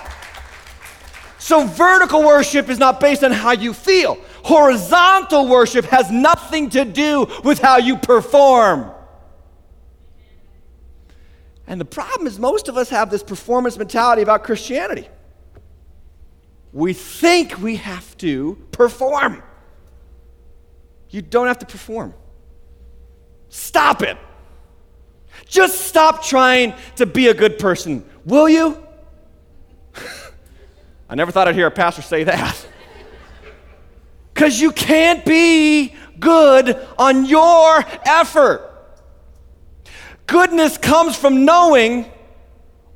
So, 1.39 1.67
vertical 1.67 2.23
worship 2.23 2.69
is 2.69 2.79
not 2.79 3.01
based 3.01 3.23
on 3.25 3.31
how 3.31 3.53
you 3.53 3.73
feel. 3.73 4.19
Horizontal 4.43 5.49
worship 5.49 5.85
has 5.87 6.11
nothing 6.11 6.71
to 6.71 6.85
do 6.85 7.27
with 7.45 7.59
how 7.59 7.79
you 7.79 7.97
perform. 7.97 8.91
And 11.69 11.79
the 11.79 11.85
problem 11.85 12.27
is, 12.27 12.39
most 12.39 12.69
of 12.69 12.79
us 12.79 12.89
have 12.89 13.11
this 13.11 13.23
performance 13.23 13.77
mentality 13.77 14.23
about 14.23 14.43
Christianity. 14.43 15.07
We 16.73 16.95
think 16.95 17.59
we 17.59 17.77
have 17.77 18.17
to 18.19 18.57
perform. 18.73 19.43
You 21.11 21.21
don't 21.21 21.47
have 21.47 21.59
to 21.59 21.67
perform. 21.67 22.15
Stop 23.51 24.03
it. 24.03 24.17
Just 25.47 25.83
stop 25.83 26.25
trying 26.25 26.73
to 26.97 27.05
be 27.05 27.29
a 27.29 27.35
good 27.35 27.59
person, 27.59 28.03
will 28.25 28.49
you? 28.49 28.83
I 31.09 31.15
never 31.15 31.31
thought 31.31 31.49
I'd 31.49 31.55
hear 31.55 31.67
a 31.67 31.71
pastor 31.71 32.03
say 32.03 32.25
that. 32.25 32.67
Because 34.35 34.61
you 34.61 34.71
can't 34.71 35.25
be 35.25 35.93
good 36.21 36.79
on 36.97 37.25
your 37.25 37.85
effort. 38.07 38.68
Goodness 40.29 40.77
comes 40.77 41.17
from 41.17 41.47
knowing 41.47 42.05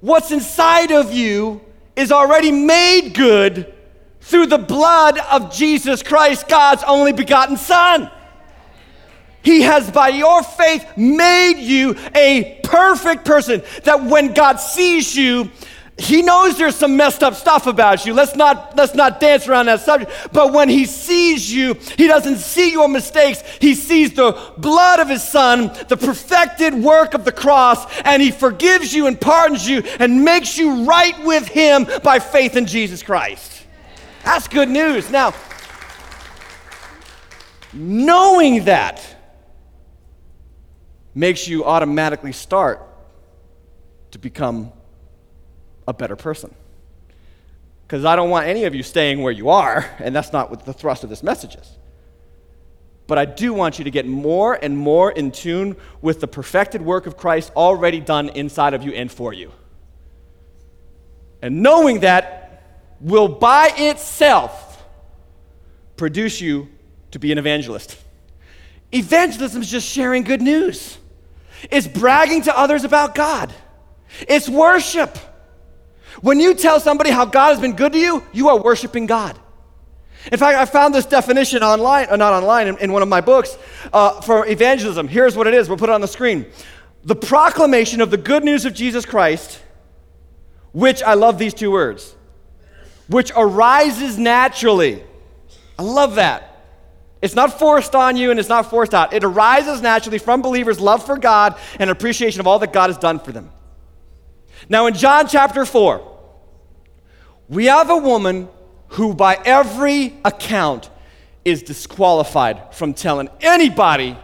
what's 0.01 0.31
inside 0.31 0.93
of 0.93 1.13
you 1.15 1.63
is 1.97 2.13
already 2.13 2.53
made 2.53 3.15
good 3.15 3.73
through 4.21 4.47
the 4.47 4.59
blood 4.59 5.19
of 5.19 5.51
Jesus 5.53 6.03
Christ, 6.03 6.47
God's 6.47 6.85
only 6.85 7.13
begotten 7.13 7.57
Son. 7.57 8.11
He 9.43 9.63
has, 9.63 9.91
by 9.91 10.09
your 10.09 10.43
faith, 10.43 10.87
made 10.97 11.59
you 11.59 11.97
a 12.15 12.61
perfect 12.63 13.25
person. 13.25 13.63
That 13.85 14.05
when 14.05 14.35
God 14.35 14.61
sees 14.61 15.17
you, 15.17 15.51
he 16.03 16.23
knows 16.23 16.59
there's 16.59 16.75
some 16.75 16.97
messed 16.97 17.23
up 17.23 17.35
stuff 17.35 17.67
about 17.67 18.05
you. 18.05 18.13
Let's 18.13 18.35
not, 18.35 18.77
let's 18.77 18.95
not 18.95 19.21
dance 19.21 19.47
around 19.47 19.67
that 19.67 19.81
subject. 19.81 20.11
But 20.33 20.53
when 20.53 20.69
he 20.69 20.85
sees 20.85 21.53
you, 21.53 21.75
he 21.75 22.09
doesn't 22.09 22.39
see 22.39 22.73
your 22.73 22.89
mistakes. 22.89 23.43
He 23.61 23.75
sees 23.75 24.13
the 24.13 24.53
blood 24.59 25.01
of 25.01 25.09
his 25.09 25.23
son, 25.23 25.73
the 25.89 25.97
perfected 25.97 26.75
work 26.75 27.15
of 27.15 27.25
the 27.25 27.33
cross, 27.33 27.87
and 28.01 28.21
he 28.21 28.31
forgives 28.31 28.93
you 28.93 29.07
and 29.07 29.21
pardons 29.21 29.69
you 29.69 29.83
and 30.01 30.25
makes 30.25 30.59
you 30.59 30.85
right 30.85 31.23
with 31.25 31.47
him 31.47 31.87
by 32.03 32.19
faith 32.19 32.57
in 32.57 32.67
Jesus 32.67 33.03
Christ. 33.03 33.65
That's 34.25 34.49
good 34.49 34.69
news. 34.69 35.11
Now, 35.11 35.35
knowing 37.73 38.65
that, 38.65 39.01
makes 41.15 41.47
you 41.47 41.65
automatically 41.65 42.33
start 42.33 42.81
to 44.13 44.19
become 44.19 44.73
a 45.93 45.95
better 45.95 46.17
person. 46.17 46.53
Because 47.87 48.05
I 48.05 48.17
don't 48.17 48.31
want 48.31 48.47
any 48.47 48.65
of 48.65 48.75
you 48.75 48.83
staying 48.83 49.23
where 49.23 49.33
you 49.33 49.51
are, 49.51 49.89
and 49.99 50.17
that's 50.17 50.33
not 50.33 50.51
what 50.51 50.65
the 50.65 50.73
thrust 50.73 51.05
of 51.05 51.11
this 51.11 51.23
message 51.23 51.55
is. 51.55 51.77
But 53.07 53.19
I 53.19 53.27
do 53.27 53.53
want 53.53 53.79
you 53.79 53.85
to 53.85 53.91
get 53.91 54.07
more 54.07 54.55
and 54.55 54.77
more 54.77 55.13
in 55.13 55.31
tune 55.31 55.77
with 56.01 56.21
the 56.21 56.27
perfected 56.27 56.81
work 56.81 57.07
of 57.07 57.17
Christ 57.17 57.53
already 57.55 58.01
done 58.01 58.31
inside 58.31 58.73
of 58.73 58.83
you 58.83 58.93
and 58.93 59.13
for 59.13 59.35
you. 59.35 59.53
And 61.43 61.63
knowing 61.63 62.01
that 62.01 62.63
will 63.01 63.29
by 63.29 63.71
itself 63.77 64.83
produce 65.97 66.41
you 66.41 66.69
to 67.11 67.19
be 67.19 67.33
an 67.33 67.39
evangelist. 67.39 67.99
Evangelism 68.93 69.61
is 69.61 69.71
just 69.71 69.87
sharing 69.87 70.23
good 70.23 70.41
news. 70.41 70.97
It's 71.71 71.87
bragging 71.87 72.43
to 72.43 72.59
others 72.59 72.85
about 72.85 73.15
God. 73.15 73.53
It's 74.29 74.49
worship. 74.49 75.19
When 76.23 76.39
you 76.39 76.55
tell 76.55 76.81
somebody 76.81 77.11
how 77.11 77.25
God 77.25 77.51
has 77.51 77.61
been 77.61 77.75
good 77.75 77.93
to 77.93 77.99
you, 77.99 78.25
you 78.33 78.49
are 78.49 78.59
worshiping 78.59 79.07
God. 79.07 79.39
In 80.31 80.39
fact, 80.39 80.57
I 80.57 80.65
found 80.67 80.95
this 80.95 81.05
definition 81.05 81.65
online, 81.65 82.07
or 82.09 82.17
not 82.17 82.33
online, 82.33 82.69
in, 82.69 82.79
in, 82.79 82.93
one 82.93 83.03
of 83.03 83.09
my 83.09 83.21
books 83.21 83.59
uh, 83.93 84.21
for 84.21 84.47
evangelism. 84.47 85.09
Here's 85.09 85.37
what 85.37 85.49
it 85.49 85.55
is. 85.55 85.69
We'll 85.69 85.79
put 85.79 85.89
it 85.89 85.93
on 85.93 86.01
the 86.01 86.07
screen. 86.07 86.47
The 87.03 87.17
proclamation 87.17 88.01
of 88.01 88.13
the 88.13 88.17
good 88.17 88.45
news 88.45 88.65
of 88.65 88.73
Jesus 88.73 89.05
Christ, 89.05 89.61
which 90.71 91.03
I 91.03 91.15
love 91.15 91.39
these 91.39 91.55
two 91.55 91.73
words, 91.73 92.15
which 93.09 93.33
arises 93.35 94.17
naturally. 94.17 95.03
I 95.77 95.83
love 95.83 96.15
that. 96.15 96.51
It's 97.21 97.35
not 97.35 97.59
forced 97.59 97.97
on 97.97 98.17
you 98.17 98.31
and 98.31 98.39
it's 98.39 98.49
not 98.49 98.71
forced 98.71 98.95
out. 98.95 99.13
It 99.13 99.25
arises 99.25 99.83
naturally 99.83 100.19
from 100.19 100.41
believers' 100.41 100.79
love 100.79 101.05
for 101.05 101.19
God 101.19 101.59
and 101.81 101.91
appreciation 101.91 102.39
of 102.39 102.47
all 102.47 102.61
that 102.61 102.73
God 102.73 102.91
has 102.91 102.99
done 102.99 103.19
for 103.19 103.33
them. 103.33 103.51
Now, 104.69 104.87
in 104.87 104.95
John 104.95 105.27
chapter 105.27 105.65
4, 105.65 106.12
we 107.53 107.67
have 107.67 107.91
a 107.91 107.97
woman 107.97 108.49
who, 108.89 109.15
by 109.15 109.39
every 109.45 110.15
account, 110.25 110.89
is 111.45 111.63
disqualified 111.63 112.75
from 112.75 112.95
telling 112.95 113.29
anybody 113.43 114.17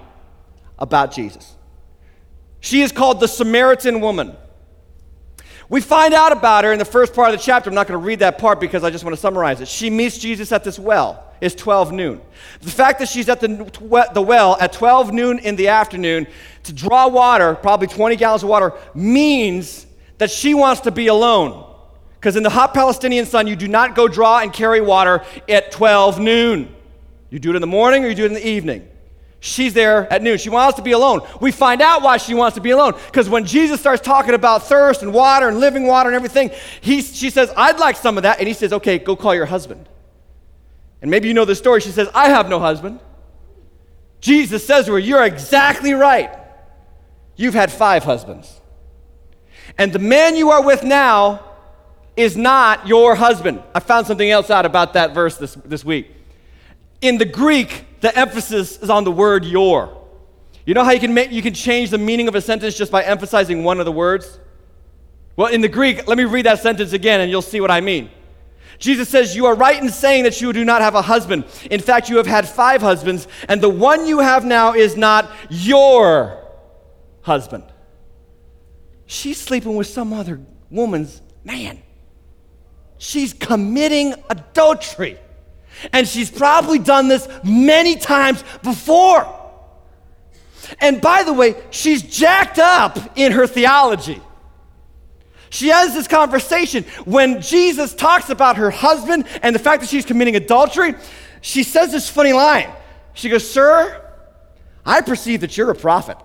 about 0.79 1.13
Jesus. 1.13 1.55
She 2.61 2.81
is 2.81 2.91
called 2.91 3.21
the 3.21 3.29
Samaritan 3.29 4.01
woman. 4.01 4.35
We 5.69 5.83
find 5.83 6.15
out 6.15 6.33
about 6.33 6.65
her 6.65 6.73
in 6.73 6.79
the 6.79 6.87
first 6.87 7.13
part 7.13 7.33
of 7.33 7.39
the 7.39 7.45
chapter. 7.45 7.69
I'm 7.69 7.75
not 7.75 7.87
going 7.87 8.01
to 8.01 8.07
read 8.07 8.21
that 8.21 8.39
part 8.39 8.61
because 8.61 8.83
I 8.83 8.89
just 8.89 9.05
want 9.05 9.15
to 9.15 9.21
summarize 9.21 9.61
it. 9.61 9.69
She 9.69 9.91
meets 9.91 10.17
Jesus 10.17 10.51
at 10.51 10.65
this 10.65 10.79
well. 10.79 11.31
It's 11.43 11.55
12 11.55 11.93
noon. 11.93 12.23
The 12.63 12.71
fact 12.71 12.99
that 13.01 13.09
she's 13.09 13.29
at 13.29 13.41
the, 13.41 13.49
the 14.15 14.23
well 14.23 14.57
at 14.59 14.73
12 14.73 15.13
noon 15.13 15.39
in 15.39 15.57
the 15.57 15.69
afternoon 15.69 16.27
to 16.65 16.73
draw 16.73 17.09
water, 17.09 17.55
probably 17.57 17.89
20 17.89 18.17
gallons 18.17 18.43
of 18.43 18.49
water, 18.49 18.73
means 18.95 19.87
that 20.17 20.31
she 20.31 20.55
wants 20.55 20.81
to 20.83 20.91
be 20.91 21.09
alone. 21.09 21.67
Because 22.19 22.37
in 22.37 22.43
the 22.43 22.51
hot 22.51 22.75
Palestinian 22.75 23.27
sun, 23.27 23.47
you 23.47 23.55
do 23.55 23.69
not 23.69 23.95
go 23.95 24.09
draw 24.09 24.41
and 24.41 24.53
carry 24.53 24.81
water 24.81 25.25
at 25.49 25.71
12 25.71 26.19
noon. 26.19 26.75
You 27.31 27.39
do 27.39 27.51
it 27.51 27.57
in 27.57 27.61
the 27.61 27.67
morning 27.67 28.05
or 28.05 28.09
you 28.09 28.15
do 28.15 28.25
it 28.25 28.29
in 28.29 28.35
the 28.35 28.47
evening. 28.47 28.89
She's 29.41 29.73
there 29.73 30.13
at 30.13 30.21
noon. 30.21 30.39
She 30.39 30.51
wants 30.51 30.77
to 30.79 30.83
be 30.83 30.93
alone. 30.93 31.21
We 31.41 31.53
find 31.53 31.81
out 31.81 32.03
why 32.03 32.17
she 32.17 32.35
wants 32.35 32.57
to 32.57 32.61
be 32.61 32.71
alone. 32.71 32.95
Because 33.07 33.29
when 33.29 33.45
Jesus 33.45 33.79
starts 33.79 34.03
talking 34.03 34.35
about 34.35 34.65
thirst 34.65 35.03
and 35.03 35.15
water 35.15 35.49
and 35.49 35.61
living 35.61 35.87
water 35.87 36.09
and 36.09 36.17
everything, 36.17 36.51
he, 36.81 37.03
she 37.03 37.31
says, 37.31 37.53
I'd 37.57 37.79
like 37.79 37.97
some 37.97 38.17
of 38.17 38.25
that. 38.25 38.41
And 38.41 38.49
he 38.49 38.55
says, 38.55 38.73
Okay, 38.73 38.99
go 38.99 39.15
call 39.15 39.37
your 39.37 39.47
husband. 39.47 39.89
And 41.01 41.11
maybe 41.11 41.29
you 41.29 41.35
know 41.35 41.45
the 41.45 41.55
story. 41.55 41.81
She 41.81 41.91
says, 41.91 42.09
I 42.15 42.31
have 42.31 42.49
no 42.49 42.59
husband. 42.59 42.99
Jesus 44.21 44.67
says 44.67 44.87
to 44.87 44.93
her, 44.93 44.99
You're 44.99 45.25
exactly 45.25 45.93
right. 45.93 46.37
You've 47.37 47.55
had 47.55 47.71
five 47.71 48.03
husbands. 48.03 48.61
And 49.77 49.93
the 49.93 50.01
man 50.01 50.35
you 50.35 50.51
are 50.51 50.63
with 50.63 50.83
now 50.83 51.48
is 52.19 52.37
not 52.37 52.87
your 52.87 53.15
husband. 53.15 53.63
I 53.75 53.81
found 53.81 54.07
something 54.07 54.29
else 54.29 54.51
out 54.51 54.67
about 54.67 54.95
that 54.95 55.15
verse 55.15 55.37
this, 55.37 55.55
this 55.55 55.85
week. 55.85 56.11
In 57.01 57.17
the 57.17 57.25
Greek, 57.25 58.01
the 58.01 58.17
emphasis 58.19 58.79
is 58.83 58.91
on 58.91 59.05
the 59.05 59.13
word 59.13 59.45
your. 59.45 59.97
You 60.67 60.75
know 60.75 60.83
how 60.83 60.91
you 60.91 61.01
can, 61.01 61.15
make, 61.15 61.31
you 61.31 61.43
can 61.43 61.55
change 61.55 61.91
the 61.91 61.99
meaning 61.99 62.27
of 62.27 62.35
a 62.35 62.41
sentence 62.41 62.77
just 62.77 62.91
by 62.91 63.05
emphasizing 63.05 63.63
one 63.63 63.79
of 63.79 63.87
the 63.87 63.93
words? 63.93 64.41
Well, 65.37 65.47
in 65.47 65.61
the 65.61 65.69
Greek, 65.69 66.09
let 66.09 66.19
me 66.19 66.25
read 66.25 66.47
that 66.47 66.59
sentence 66.59 66.93
again 66.93 67.21
and 67.21 67.31
you'll 67.31 67.41
see 67.41 67.61
what 67.61 67.71
I 67.71 67.81
mean. 67.81 68.11
Jesus 68.81 69.09
says, 69.09 69.37
You 69.37 69.47
are 69.47 69.55
right 69.55 69.81
in 69.81 69.89
saying 69.89 70.25
that 70.25 70.41
you 70.41 70.53
do 70.53 70.65
not 70.65 70.83
have 70.83 70.97
a 70.97 71.03
husband. 71.03 71.45
In 71.71 71.81
fact, 71.81 72.09
you 72.09 72.17
have 72.17 72.27
had 72.27 72.49
five 72.49 72.81
husbands, 72.81 73.29
and 73.49 73.61
the 73.61 73.69
one 73.69 74.07
you 74.07 74.19
have 74.19 74.45
now 74.45 74.75
is 74.75 74.97
not 74.97 75.31
your 75.49 76.45
husband. 77.23 77.65
She's 79.07 79.41
sleeping 79.41 79.75
with 79.75 79.87
some 79.87 80.13
other 80.13 80.41
woman's 80.71 81.23
man. 81.45 81.83
She's 82.99 83.33
committing 83.33 84.15
adultery. 84.29 85.19
And 85.93 86.07
she's 86.07 86.31
probably 86.31 86.79
done 86.79 87.09
this 87.09 87.29
many 87.45 87.97
times 87.97 88.43
before. 88.63 89.35
And 90.81 91.01
by 91.01 91.23
the 91.23 91.33
way, 91.33 91.55
she's 91.71 92.03
jacked 92.03 92.59
up 92.59 92.99
in 93.17 93.33
her 93.33 93.47
theology. 93.47 94.21
She 95.51 95.69
has 95.69 95.95
this 95.95 96.09
conversation 96.09 96.85
when 97.05 97.41
Jesus 97.41 97.95
talks 97.95 98.29
about 98.29 98.57
her 98.57 98.71
husband 98.71 99.25
and 99.43 99.55
the 99.55 99.59
fact 99.59 99.81
that 99.81 99.89
she's 99.89 100.05
committing 100.05 100.37
adultery. 100.37 100.95
She 101.41 101.63
says 101.63 101.93
this 101.93 102.11
funny 102.11 102.33
line. 102.33 102.71
She 103.15 103.29
goes, 103.29 103.49
Sir, 103.49 104.05
I 104.85 105.01
perceive 105.01 105.41
that 105.41 105.57
you're 105.57 105.71
a 105.71 105.75
prophet. 105.75 106.19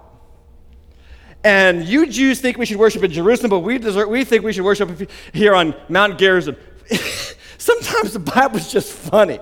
And 1.44 1.84
you 1.84 2.08
Jews 2.08 2.40
think 2.40 2.58
we 2.58 2.66
should 2.66 2.78
worship 2.78 3.04
in 3.04 3.12
Jerusalem, 3.12 3.50
but 3.50 3.60
we, 3.60 3.78
deserve, 3.78 4.08
we 4.08 4.24
think 4.24 4.44
we 4.44 4.54
should 4.54 4.64
worship 4.64 5.10
here 5.34 5.54
on 5.54 5.76
Mount 5.90 6.18
Gerizim. 6.18 6.56
Sometimes 7.58 8.14
the 8.14 8.20
Bible's 8.20 8.72
just 8.72 8.92
funny. 8.92 9.40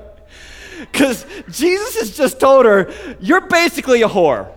Because 0.80 1.26
Jesus 1.50 2.00
has 2.00 2.18
just 2.18 2.40
told 2.40 2.66
her, 2.66 2.92
You're 3.20 3.42
basically 3.42 4.02
a 4.02 4.08
whore. 4.08 4.52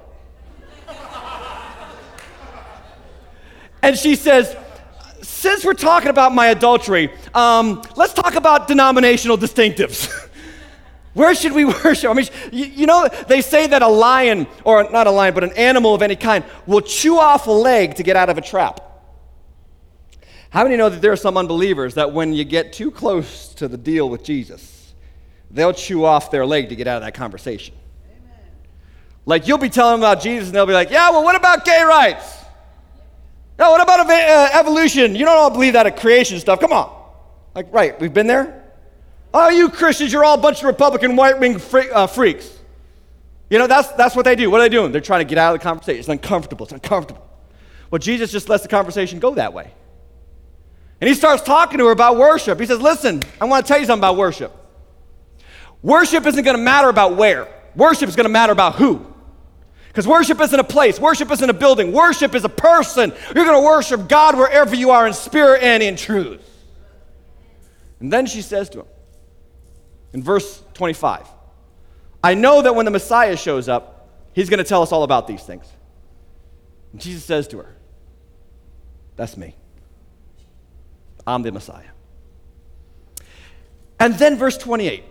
and 3.82 3.96
she 3.98 4.16
says, 4.16 4.56
Since 5.20 5.66
we're 5.66 5.74
talking 5.74 6.08
about 6.08 6.34
my 6.34 6.46
adultery, 6.46 7.12
um, 7.34 7.82
let's 7.96 8.14
talk 8.14 8.36
about 8.36 8.68
denominational 8.68 9.36
distinctives. 9.36 10.10
Where 11.14 11.34
should 11.34 11.52
we 11.52 11.64
worship? 11.84 12.10
I 12.10 12.14
mean, 12.14 12.26
you, 12.52 12.66
you, 12.66 12.86
know, 12.86 13.08
they 13.28 13.40
say 13.40 13.66
that 13.68 13.82
a 13.82 13.88
lion, 13.88 14.46
or 14.64 14.90
not 14.90 15.06
a 15.06 15.10
lion, 15.10 15.32
but 15.32 15.44
an 15.44 15.52
animal 15.52 15.94
of 15.94 16.02
any 16.02 16.16
kind, 16.16 16.44
will 16.66 16.80
chew 16.82 17.18
off 17.18 17.46
a 17.46 17.52
leg 17.52 17.94
to 17.96 18.02
get 18.02 18.16
out 18.16 18.28
of 18.28 18.36
a 18.36 18.40
trap. 18.40 18.80
How 20.50 20.62
many 20.62 20.76
know 20.76 20.88
that 20.88 21.00
there 21.02 21.12
are 21.12 21.16
some 21.16 21.36
unbelievers 21.36 21.94
that 21.94 22.12
when 22.12 22.32
you 22.32 22.44
get 22.44 22.72
too 22.72 22.90
close 22.90 23.48
to 23.54 23.66
the 23.66 23.76
deal 23.76 24.08
with 24.08 24.22
Jesus, 24.22 24.94
they'll 25.50 25.72
chew 25.72 26.04
off 26.04 26.30
their 26.30 26.46
leg 26.46 26.68
to 26.68 26.76
get 26.76 26.86
out 26.86 26.98
of 26.98 27.02
that 27.02 27.14
conversation? 27.14 27.74
Amen. 28.06 28.38
Like 29.26 29.48
you'll 29.48 29.58
be 29.58 29.68
telling 29.68 30.00
them 30.00 30.08
about 30.08 30.22
Jesus, 30.22 30.48
and 30.48 30.54
they'll 30.54 30.66
be 30.66 30.72
like, 30.72 30.90
yeah, 30.90 31.10
well, 31.10 31.24
what 31.24 31.34
about 31.34 31.64
gay 31.64 31.82
rights? 31.82 32.36
No, 33.58 33.70
what 33.70 33.82
about 33.82 34.08
uh, 34.08 34.48
evolution? 34.52 35.14
You 35.14 35.24
don't 35.24 35.36
all 35.36 35.50
believe 35.50 35.74
that 35.74 35.86
of 35.86 35.96
creation 35.96 36.40
stuff. 36.40 36.60
Come 36.60 36.72
on. 36.72 37.02
Like, 37.54 37.72
right, 37.72 37.98
we've 38.00 38.12
been 38.12 38.26
there. 38.26 38.63
Oh, 39.36 39.48
you 39.48 39.68
Christians, 39.68 40.12
you're 40.12 40.24
all 40.24 40.36
a 40.36 40.40
bunch 40.40 40.60
of 40.60 40.66
Republican 40.66 41.16
white 41.16 41.40
wing 41.40 41.60
uh, 41.92 42.06
freaks. 42.06 42.56
You 43.50 43.58
know, 43.58 43.66
that's, 43.66 43.88
that's 43.92 44.14
what 44.14 44.24
they 44.24 44.36
do. 44.36 44.48
What 44.48 44.60
are 44.60 44.64
they 44.64 44.68
doing? 44.68 44.92
They're 44.92 45.00
trying 45.00 45.20
to 45.20 45.28
get 45.28 45.38
out 45.38 45.54
of 45.54 45.60
the 45.60 45.64
conversation. 45.64 45.98
It's 45.98 46.08
uncomfortable. 46.08 46.64
It's 46.64 46.72
uncomfortable. 46.72 47.26
Well, 47.90 47.98
Jesus 47.98 48.30
just 48.30 48.48
lets 48.48 48.62
the 48.62 48.68
conversation 48.68 49.18
go 49.18 49.34
that 49.34 49.52
way. 49.52 49.72
And 51.00 51.08
he 51.08 51.14
starts 51.14 51.42
talking 51.42 51.78
to 51.78 51.86
her 51.86 51.92
about 51.92 52.16
worship. 52.16 52.60
He 52.60 52.66
says, 52.66 52.80
Listen, 52.80 53.22
I 53.40 53.46
want 53.46 53.66
to 53.66 53.68
tell 53.68 53.80
you 53.80 53.86
something 53.86 54.00
about 54.00 54.16
worship. 54.16 54.52
Worship 55.82 56.24
isn't 56.26 56.44
going 56.44 56.56
to 56.56 56.62
matter 56.62 56.88
about 56.88 57.16
where, 57.16 57.48
worship 57.74 58.08
is 58.08 58.16
going 58.16 58.24
to 58.24 58.32
matter 58.32 58.52
about 58.52 58.76
who. 58.76 59.04
Because 59.88 60.06
worship 60.08 60.40
isn't 60.40 60.58
a 60.58 60.64
place, 60.64 60.98
worship 60.98 61.30
isn't 61.30 61.50
a 61.50 61.52
building, 61.52 61.92
worship 61.92 62.34
is 62.34 62.44
a 62.44 62.48
person. 62.48 63.12
You're 63.34 63.44
going 63.44 63.60
to 63.60 63.66
worship 63.66 64.08
God 64.08 64.36
wherever 64.36 64.74
you 64.74 64.90
are 64.90 65.06
in 65.06 65.12
spirit 65.12 65.62
and 65.62 65.82
in 65.82 65.96
truth. 65.96 66.40
And 68.00 68.12
then 68.12 68.26
she 68.26 68.42
says 68.42 68.68
to 68.70 68.80
him, 68.80 68.86
in 70.14 70.22
verse 70.22 70.62
25. 70.72 71.26
I 72.22 72.34
know 72.34 72.62
that 72.62 72.74
when 72.74 72.86
the 72.86 72.90
Messiah 72.90 73.36
shows 73.36 73.68
up, 73.68 74.08
he's 74.32 74.48
going 74.48 74.58
to 74.58 74.64
tell 74.64 74.80
us 74.80 74.92
all 74.92 75.02
about 75.02 75.26
these 75.26 75.42
things. 75.42 75.66
And 76.92 77.00
Jesus 77.00 77.24
says 77.24 77.46
to 77.48 77.58
her, 77.58 77.76
That's 79.16 79.36
me. 79.36 79.54
I'm 81.26 81.42
the 81.42 81.52
Messiah. 81.52 81.90
And 84.00 84.14
then 84.14 84.38
verse 84.38 84.56
28. 84.56 85.04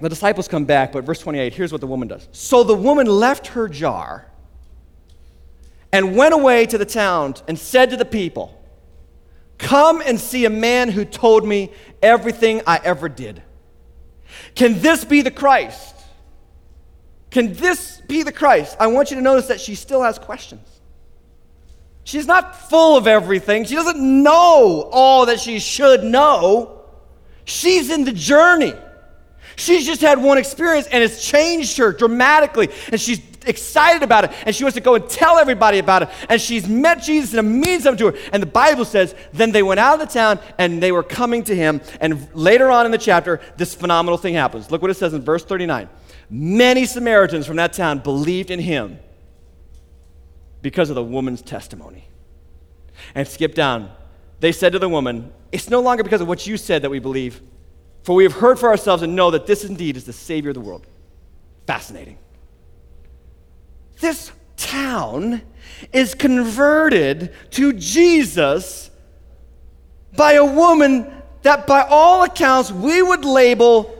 The 0.00 0.08
disciples 0.10 0.46
come 0.46 0.66
back, 0.66 0.92
but 0.92 1.04
verse 1.04 1.20
28, 1.20 1.54
here's 1.54 1.72
what 1.72 1.80
the 1.80 1.86
woman 1.86 2.06
does. 2.06 2.28
So 2.30 2.62
the 2.62 2.74
woman 2.74 3.06
left 3.06 3.48
her 3.48 3.66
jar 3.66 4.30
and 5.90 6.14
went 6.14 6.34
away 6.34 6.66
to 6.66 6.76
the 6.76 6.84
town 6.84 7.36
and 7.48 7.58
said 7.58 7.88
to 7.90 7.96
the 7.96 8.04
people, 8.04 8.52
Come 9.56 10.02
and 10.04 10.20
see 10.20 10.44
a 10.44 10.50
man 10.50 10.90
who 10.90 11.06
told 11.06 11.46
me 11.46 11.72
everything 12.02 12.60
I 12.66 12.78
ever 12.84 13.08
did. 13.08 13.42
Can 14.54 14.80
this 14.80 15.04
be 15.04 15.22
the 15.22 15.30
Christ? 15.30 15.94
Can 17.30 17.52
this 17.52 18.00
be 18.08 18.22
the 18.22 18.32
Christ? 18.32 18.76
I 18.80 18.86
want 18.86 19.10
you 19.10 19.16
to 19.16 19.22
notice 19.22 19.48
that 19.48 19.60
she 19.60 19.74
still 19.74 20.02
has 20.02 20.18
questions. 20.18 20.68
She's 22.04 22.26
not 22.26 22.68
full 22.68 22.96
of 22.96 23.06
everything. 23.06 23.64
She 23.64 23.74
doesn't 23.74 23.98
know 23.98 24.88
all 24.92 25.26
that 25.26 25.40
she 25.40 25.58
should 25.58 26.04
know. 26.04 26.84
She's 27.44 27.90
in 27.90 28.04
the 28.04 28.12
journey. 28.12 28.74
She's 29.56 29.84
just 29.84 30.02
had 30.02 30.22
one 30.22 30.38
experience 30.38 30.86
and 30.86 31.02
it's 31.02 31.26
changed 31.26 31.78
her 31.78 31.92
dramatically. 31.92 32.68
And 32.92 33.00
she's 33.00 33.20
excited 33.46 34.02
about 34.02 34.24
it. 34.24 34.32
And 34.44 34.54
she 34.54 34.64
wants 34.64 34.74
to 34.74 34.80
go 34.80 34.94
and 34.94 35.08
tell 35.08 35.38
everybody 35.38 35.78
about 35.78 36.02
it. 36.02 36.08
And 36.28 36.40
she's 36.40 36.68
met 36.68 37.02
Jesus 37.02 37.34
and 37.34 37.46
it 37.46 37.50
means 37.50 37.84
something 37.84 37.98
to 37.98 38.16
her. 38.16 38.30
And 38.32 38.42
the 38.42 38.46
Bible 38.46 38.84
says, 38.84 39.14
then 39.32 39.52
they 39.52 39.62
went 39.62 39.80
out 39.80 40.00
of 40.00 40.08
the 40.08 40.12
town 40.12 40.38
and 40.58 40.82
they 40.82 40.92
were 40.92 41.02
coming 41.02 41.42
to 41.44 41.54
him. 41.54 41.80
And 42.00 42.28
later 42.34 42.70
on 42.70 42.86
in 42.86 42.92
the 42.92 42.98
chapter, 42.98 43.40
this 43.56 43.74
phenomenal 43.74 44.18
thing 44.18 44.34
happens. 44.34 44.70
Look 44.70 44.82
what 44.82 44.90
it 44.90 44.94
says 44.94 45.14
in 45.14 45.22
verse 45.22 45.44
39. 45.44 45.88
Many 46.28 46.86
Samaritans 46.86 47.46
from 47.46 47.56
that 47.56 47.72
town 47.72 48.00
believed 48.00 48.50
in 48.50 48.60
him 48.60 48.98
because 50.62 50.90
of 50.90 50.96
the 50.96 51.04
woman's 51.04 51.42
testimony. 51.42 52.08
And 53.14 53.28
skip 53.28 53.54
down. 53.54 53.90
They 54.40 54.52
said 54.52 54.72
to 54.72 54.78
the 54.78 54.88
woman, 54.88 55.32
It's 55.52 55.70
no 55.70 55.80
longer 55.80 56.02
because 56.02 56.20
of 56.20 56.28
what 56.28 56.46
you 56.46 56.56
said 56.56 56.82
that 56.82 56.90
we 56.90 56.98
believe 56.98 57.40
for 58.06 58.14
we 58.14 58.22
have 58.22 58.34
heard 58.34 58.56
for 58.56 58.68
ourselves 58.68 59.02
and 59.02 59.16
know 59.16 59.32
that 59.32 59.48
this 59.48 59.64
indeed 59.64 59.96
is 59.96 60.04
the 60.04 60.12
Savior 60.12 60.50
of 60.50 60.54
the 60.54 60.60
world. 60.60 60.86
Fascinating. 61.66 62.18
This 64.00 64.32
town 64.56 65.42
is 65.92 66.14
converted 66.14 67.32
to 67.52 67.72
Jesus 67.72 68.90
by 70.16 70.32
a 70.32 70.44
woman 70.44 71.12
that, 71.42 71.66
by 71.66 71.82
all 71.82 72.24
accounts, 72.24 72.72
we 72.72 73.02
would 73.02 73.24
label 73.24 73.92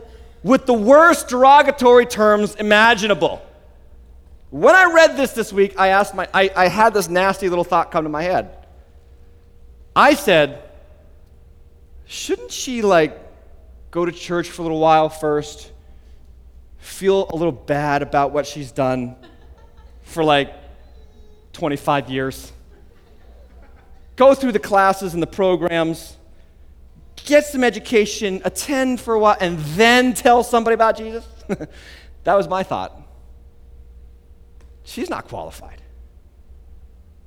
with 0.43 0.65
the 0.65 0.73
worst 0.73 1.29
derogatory 1.29 2.05
terms 2.05 2.55
imaginable. 2.55 3.41
When 4.49 4.75
I 4.75 4.91
read 4.93 5.17
this 5.17 5.31
this 5.33 5.51
week, 5.51 5.77
I 5.77 5.89
asked 5.89 6.15
my, 6.15 6.27
I, 6.33 6.49
I 6.55 6.67
had 6.67 6.93
this 6.93 7.09
nasty 7.09 7.49
little 7.49 7.63
thought 7.63 7.91
come 7.91 8.03
to 8.03 8.09
my 8.09 8.23
head. 8.23 8.65
I 9.95 10.13
said, 10.13 10.63
shouldn't 12.05 12.51
she 12.51 12.81
like 12.81 13.19
go 13.91 14.05
to 14.05 14.11
church 14.11 14.49
for 14.49 14.61
a 14.61 14.63
little 14.63 14.79
while 14.79 15.09
first, 15.09 15.71
feel 16.77 17.29
a 17.29 17.35
little 17.35 17.51
bad 17.51 18.01
about 18.01 18.31
what 18.31 18.45
she's 18.45 18.71
done 18.71 19.15
for 20.07 20.23
like 20.23 20.53
25 21.53 22.09
years, 22.09 22.51
go 24.15 24.33
through 24.33 24.53
the 24.53 24.59
classes 24.59 25.13
and 25.13 25.21
the 25.21 25.27
programs, 25.27 26.17
get 27.25 27.45
some 27.45 27.63
education, 27.63 28.41
attend 28.45 28.99
for 28.99 29.13
a 29.13 29.19
while, 29.19 29.37
and 29.39 29.59
then 29.59 30.13
tell 30.13 30.43
somebody 30.43 30.73
about 30.73 30.97
Jesus? 30.97 31.25
that 32.23 32.33
was 32.33 32.47
my 32.47 32.63
thought. 32.63 32.99
She's 34.83 35.09
not 35.09 35.27
qualified 35.27 35.81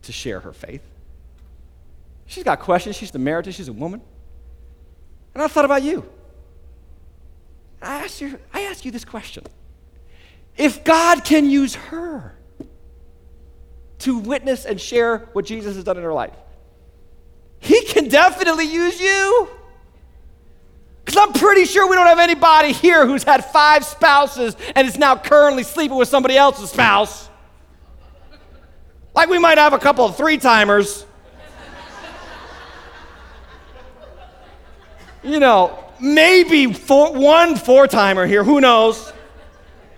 to 0.02 0.12
share 0.12 0.40
her 0.40 0.52
faith. 0.52 0.82
She's 2.26 2.44
got 2.44 2.60
questions. 2.60 2.96
She's 2.96 3.10
the 3.10 3.18
Samaritan. 3.18 3.52
She's 3.52 3.68
a 3.68 3.72
woman. 3.72 4.00
And 5.34 5.42
I 5.42 5.48
thought 5.48 5.64
about 5.64 5.82
you. 5.82 6.08
I 7.82 8.04
ask 8.04 8.20
you, 8.20 8.38
I 8.52 8.62
ask 8.62 8.84
you 8.84 8.90
this 8.90 9.04
question. 9.04 9.44
If 10.56 10.84
God 10.84 11.24
can 11.24 11.48
use 11.48 11.74
her 11.74 12.34
to 14.00 14.18
witness 14.18 14.64
and 14.64 14.80
share 14.80 15.28
what 15.32 15.44
Jesus 15.44 15.76
has 15.76 15.84
done 15.84 15.96
in 15.96 16.02
her 16.02 16.12
life, 16.12 16.34
he 17.58 17.84
can 17.84 18.08
definitely 18.08 18.64
use 18.64 19.00
you. 19.00 19.48
Because 21.04 21.16
I'm 21.16 21.32
pretty 21.32 21.64
sure 21.64 21.88
we 21.88 21.96
don't 21.96 22.06
have 22.06 22.18
anybody 22.18 22.72
here 22.72 23.06
who's 23.06 23.24
had 23.24 23.44
five 23.44 23.84
spouses 23.84 24.56
and 24.74 24.86
is 24.86 24.98
now 24.98 25.16
currently 25.16 25.62
sleeping 25.62 25.96
with 25.96 26.08
somebody 26.08 26.36
else's 26.36 26.70
spouse. 26.70 27.28
Like 29.14 29.28
we 29.28 29.38
might 29.38 29.58
have 29.58 29.72
a 29.72 29.78
couple 29.78 30.04
of 30.04 30.16
three 30.16 30.38
timers. 30.38 31.04
you 35.22 35.40
know, 35.40 35.84
maybe 36.00 36.72
four, 36.72 37.12
one 37.12 37.56
four 37.56 37.86
timer 37.86 38.26
here, 38.26 38.44
who 38.44 38.60
knows? 38.60 39.12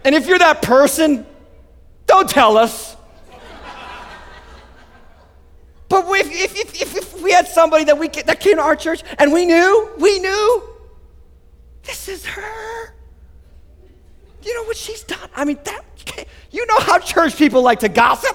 And 0.04 0.14
if 0.14 0.26
you're 0.26 0.38
that 0.38 0.62
person, 0.62 1.26
don't 2.06 2.28
tell 2.28 2.56
us. 2.56 2.96
But 5.92 6.06
if, 6.08 6.56
if, 6.56 6.80
if, 6.80 6.96
if, 6.96 7.22
we 7.22 7.32
had 7.32 7.46
somebody 7.46 7.84
that, 7.84 7.98
we, 7.98 8.08
that 8.08 8.40
came 8.40 8.56
to 8.56 8.62
our 8.62 8.74
church 8.74 9.02
and 9.18 9.30
we 9.30 9.44
knew, 9.44 9.90
we 9.98 10.20
knew, 10.20 10.62
this 11.82 12.08
is 12.08 12.24
her. 12.24 12.94
You 14.42 14.54
know 14.54 14.64
what 14.64 14.78
she's 14.78 15.04
done? 15.04 15.28
I 15.36 15.44
mean, 15.44 15.58
that, 15.64 15.84
you 16.50 16.64
know 16.64 16.78
how 16.78 16.98
church 16.98 17.36
people 17.36 17.60
like 17.60 17.80
to 17.80 17.90
gossip? 17.90 18.34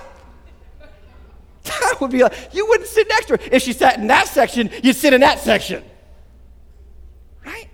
That 1.64 2.00
would 2.00 2.12
be 2.12 2.22
like, 2.22 2.54
you 2.54 2.68
wouldn't 2.68 2.88
sit 2.88 3.10
next 3.10 3.26
to 3.26 3.38
her. 3.38 3.50
If 3.52 3.64
she 3.64 3.74
sat 3.74 3.98
in 3.98 4.06
that 4.06 4.28
section, 4.28 4.70
you'd 4.84 4.96
sit 4.96 5.14
in 5.14 5.22
that 5.22 5.40
section. 5.40 5.84
Right? 7.44 7.70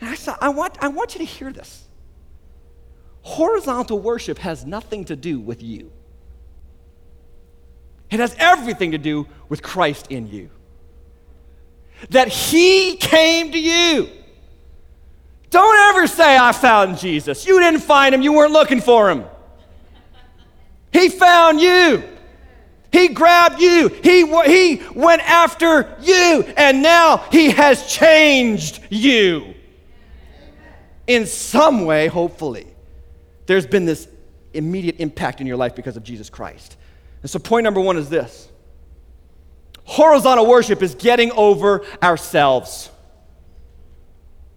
And 0.00 0.10
I 0.10 0.16
said, 0.16 0.34
I 0.40 0.48
want, 0.48 0.76
I 0.80 0.88
want 0.88 1.14
you 1.14 1.20
to 1.20 1.24
hear 1.24 1.52
this. 1.52 1.84
Horizontal 3.22 4.00
worship 4.00 4.38
has 4.38 4.66
nothing 4.66 5.04
to 5.04 5.14
do 5.14 5.38
with 5.38 5.62
you. 5.62 5.92
It 8.10 8.20
has 8.20 8.34
everything 8.38 8.92
to 8.92 8.98
do 8.98 9.26
with 9.48 9.62
Christ 9.62 10.08
in 10.10 10.28
you. 10.28 10.50
That 12.10 12.28
He 12.28 12.96
came 12.96 13.52
to 13.52 13.58
you. 13.58 14.08
Don't 15.50 15.96
ever 15.96 16.06
say, 16.06 16.36
I 16.36 16.52
found 16.52 16.98
Jesus. 16.98 17.46
You 17.46 17.58
didn't 17.60 17.80
find 17.80 18.14
Him, 18.14 18.22
you 18.22 18.32
weren't 18.32 18.52
looking 18.52 18.80
for 18.80 19.10
Him. 19.10 19.24
He 20.92 21.08
found 21.08 21.60
you. 21.60 22.02
He 22.92 23.08
grabbed 23.08 23.60
you. 23.60 23.88
He, 23.88 24.26
he 24.46 24.82
went 24.94 25.22
after 25.22 25.96
you. 26.00 26.44
And 26.56 26.82
now 26.82 27.18
He 27.30 27.50
has 27.50 27.92
changed 27.92 28.80
you 28.88 29.54
in 31.06 31.26
some 31.26 31.84
way, 31.84 32.08
hopefully, 32.08 32.66
there's 33.46 33.66
been 33.66 33.84
this 33.84 34.08
immediate 34.52 34.96
impact 34.98 35.40
in 35.40 35.46
your 35.46 35.56
life 35.56 35.74
because 35.74 35.96
of 35.96 36.02
Jesus 36.02 36.30
Christ. 36.30 36.76
And 37.26 37.30
so, 37.32 37.40
point 37.40 37.64
number 37.64 37.80
one 37.80 37.96
is 37.96 38.08
this 38.08 38.48
horizontal 39.82 40.46
worship 40.46 40.80
is 40.80 40.94
getting 40.94 41.32
over 41.32 41.84
ourselves. 42.00 42.88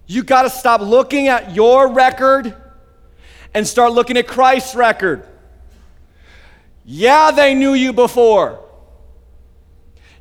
You 0.06 0.22
got 0.22 0.44
to 0.44 0.52
stop 0.52 0.80
looking 0.80 1.30
at 1.30 1.56
your 1.56 1.92
record 1.92 2.56
and 3.56 3.68
start 3.68 3.94
looking 3.94 4.18
at 4.18 4.28
Christ's 4.28 4.76
record. 4.76 5.28
Yeah, 6.86 7.32
they 7.32 7.56
knew 7.56 7.74
you 7.74 7.92
before. 7.92 8.64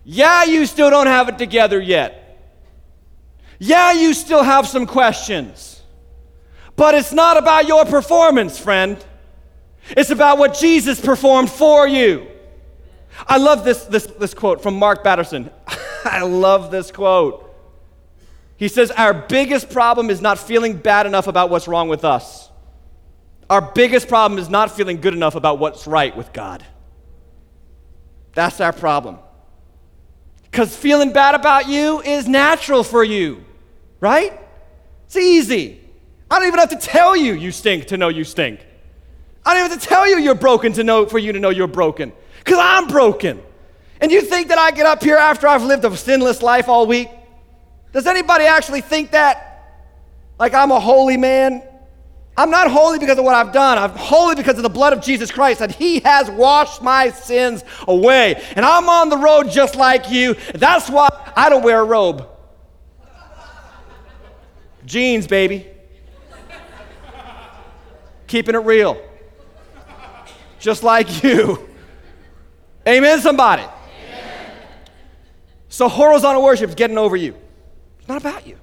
Yeah, 0.02 0.44
you 0.44 0.64
still 0.64 0.88
don't 0.88 1.06
have 1.06 1.28
it 1.28 1.37
together 1.37 1.78
yet. 1.78 2.50
Yeah, 3.58 3.92
you 3.92 4.14
still 4.14 4.42
have 4.42 4.66
some 4.66 4.87
questions. 4.87 5.82
But 6.76 6.94
it's 6.94 7.12
not 7.12 7.37
about 7.37 7.68
your 7.68 7.84
performance, 7.84 8.58
friend. 8.58 8.96
It's 9.90 10.08
about 10.08 10.38
what 10.38 10.54
Jesus 10.54 10.98
performed 10.98 11.50
for 11.50 11.87
you. 11.87 12.26
I 13.26 13.38
love 13.38 13.64
this, 13.64 13.85
this, 13.85 14.07
this 14.07 14.35
quote 14.35 14.62
from 14.62 14.74
Mark 14.78 15.02
Batterson. 15.02 15.50
I 16.04 16.22
love 16.22 16.70
this 16.70 16.90
quote. 16.90 17.44
He 18.57 18.68
says, 18.68 18.90
Our 18.90 19.14
biggest 19.14 19.70
problem 19.70 20.11
is 20.11 20.20
not 20.20 20.38
feeling 20.38 20.76
bad 20.76 21.07
enough 21.07 21.26
about 21.26 21.50
what's 21.50 21.68
wrong 21.68 21.88
with 21.88 22.04
us. 22.04 22.50
Our 23.50 23.62
biggest 23.62 24.09
problem 24.09 24.38
is 24.38 24.48
not 24.48 24.70
feeling 24.70 25.00
good 25.00 25.14
enough 25.14 25.35
about 25.35 25.59
what's 25.59 25.87
right 25.87 26.14
with 26.14 26.33
God. 26.33 26.64
That's 28.35 28.61
our 28.61 28.72
problem. 28.72 29.18
Because 30.50 30.74
feeling 30.74 31.12
bad 31.12 31.35
about 31.35 31.68
you 31.68 32.00
is 32.02 32.28
natural 32.28 32.83
for 32.83 33.02
you, 33.02 33.44
right? 34.00 34.38
It's 35.07 35.16
easy. 35.16 35.81
I 36.31 36.38
don't 36.38 36.48
even 36.48 36.59
have 36.59 36.70
to 36.70 36.76
tell 36.76 37.16
you 37.16 37.33
you 37.35 37.50
stink 37.52 37.87
to 37.87 37.96
know 37.96 38.09
you 38.09 38.24
stink. 38.24 38.61
I 39.46 39.54
don't 39.54 39.64
even 39.64 39.70
have 39.72 39.81
to 39.81 39.88
tell 39.88 40.07
you 40.07 40.18
you're 40.18 40.35
broken 40.35 40.72
to 40.74 40.85
know 40.85 41.07
for 41.07 41.18
you 41.18 41.33
to 41.33 41.40
know 41.40 41.50
you're 41.50 41.66
broken. 41.66 42.12
Because 42.48 42.62
I'm 42.62 42.88
broken. 42.88 43.42
And 44.00 44.11
you 44.11 44.22
think 44.22 44.48
that 44.48 44.58
I 44.58 44.70
get 44.70 44.87
up 44.87 45.02
here 45.02 45.16
after 45.16 45.46
I've 45.46 45.64
lived 45.64 45.84
a 45.84 45.94
sinless 45.96 46.40
life 46.40 46.68
all 46.68 46.87
week? 46.87 47.11
Does 47.92 48.06
anybody 48.06 48.44
actually 48.44 48.80
think 48.80 49.11
that? 49.11 49.48
like 50.38 50.54
I'm 50.54 50.70
a 50.70 50.80
holy 50.80 51.16
man. 51.16 51.62
I'm 52.37 52.50
not 52.50 52.70
holy 52.70 53.00
because 53.00 53.18
of 53.18 53.24
what 53.24 53.34
I've 53.34 53.52
done. 53.52 53.78
I'm 53.78 53.90
holy 53.90 54.37
because 54.37 54.56
of 54.56 54.62
the 54.62 54.68
blood 54.68 54.92
of 54.92 55.02
Jesus 55.02 55.30
Christ, 55.32 55.61
and 55.61 55.72
He 55.72 55.98
has 56.00 56.30
washed 56.30 56.80
my 56.82 57.11
sins 57.11 57.64
away. 57.88 58.40
And 58.54 58.64
I'm 58.64 58.88
on 58.88 59.08
the 59.08 59.16
road 59.16 59.50
just 59.50 59.74
like 59.74 60.11
you. 60.11 60.34
That's 60.54 60.88
why 60.88 61.08
I 61.34 61.48
don't 61.48 61.64
wear 61.64 61.80
a 61.80 61.84
robe. 61.84 62.28
Jeans, 64.84 65.26
baby. 65.26 65.66
Keeping 68.28 68.54
it 68.54 68.58
real. 68.58 69.02
Just 70.61 70.84
like 70.84 71.24
you. 71.24 71.67
Amen, 72.88 73.20
somebody. 73.20 73.62
Amen. 73.62 74.53
So 75.68 75.88
horizontal 75.88 76.42
worship 76.42 76.70
is 76.70 76.74
getting 76.74 76.96
over 76.96 77.16
you. 77.16 77.37
It's 77.98 78.09
not 78.09 78.20
about 78.20 78.46
you. 78.46 78.57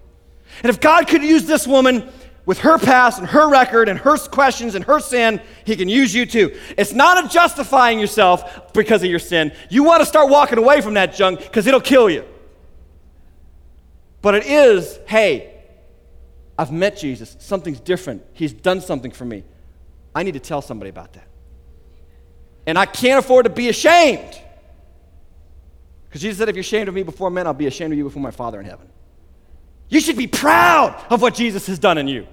And 0.63 0.69
if 0.69 0.79
God 0.79 1.07
could 1.07 1.21
use 1.21 1.45
this 1.45 1.67
woman 1.67 2.09
with 2.45 2.59
her 2.59 2.77
past 2.77 3.19
and 3.19 3.27
her 3.27 3.49
record 3.49 3.87
and 3.87 3.99
her 3.99 4.17
questions 4.17 4.73
and 4.75 4.83
her 4.85 4.99
sin, 4.99 5.41
he 5.65 5.75
can 5.75 5.89
use 5.89 6.13
you 6.13 6.25
too. 6.25 6.57
It's 6.77 6.93
not 6.93 7.23
a 7.23 7.27
justifying 7.27 7.99
yourself 7.99 8.73
because 8.73 9.03
of 9.03 9.09
your 9.09 9.19
sin. 9.19 9.51
You 9.69 9.83
want 9.83 10.01
to 10.01 10.05
start 10.05 10.29
walking 10.29 10.57
away 10.57 10.81
from 10.81 10.95
that 10.95 11.13
junk 11.13 11.41
because 11.41 11.67
it'll 11.67 11.79
kill 11.81 12.09
you. 12.09 12.25
But 14.21 14.35
it 14.35 14.45
is, 14.47 14.99
hey, 15.07 15.53
I've 16.57 16.71
met 16.71 16.97
Jesus. 16.97 17.35
Something's 17.39 17.79
different. 17.79 18.23
He's 18.33 18.53
done 18.53 18.81
something 18.81 19.11
for 19.11 19.25
me. 19.25 19.43
I 20.15 20.23
need 20.23 20.33
to 20.33 20.39
tell 20.39 20.63
somebody 20.63 20.89
about 20.89 21.13
that. 21.13 21.27
And 22.65 22.77
I 22.77 22.85
can't 22.85 23.19
afford 23.19 23.45
to 23.45 23.49
be 23.49 23.69
ashamed. 23.69 24.41
Because 26.05 26.21
Jesus 26.21 26.37
said, 26.37 26.49
if 26.49 26.55
you're 26.55 26.61
ashamed 26.61 26.87
of 26.87 26.95
me 26.95 27.03
before 27.03 27.29
men, 27.29 27.45
I'll 27.45 27.53
be 27.53 27.67
ashamed 27.67 27.91
of 27.91 27.97
you 27.97 28.05
before 28.05 28.23
my 28.23 28.31
Father 28.31 28.59
in 28.59 28.65
heaven. 28.65 28.89
You 29.89 29.99
should 29.99 30.17
be 30.17 30.27
proud 30.27 30.99
of 31.09 31.21
what 31.21 31.35
Jesus 31.35 31.67
has 31.67 31.77
done 31.77 31.97
in 31.97 32.07
you. 32.07 32.27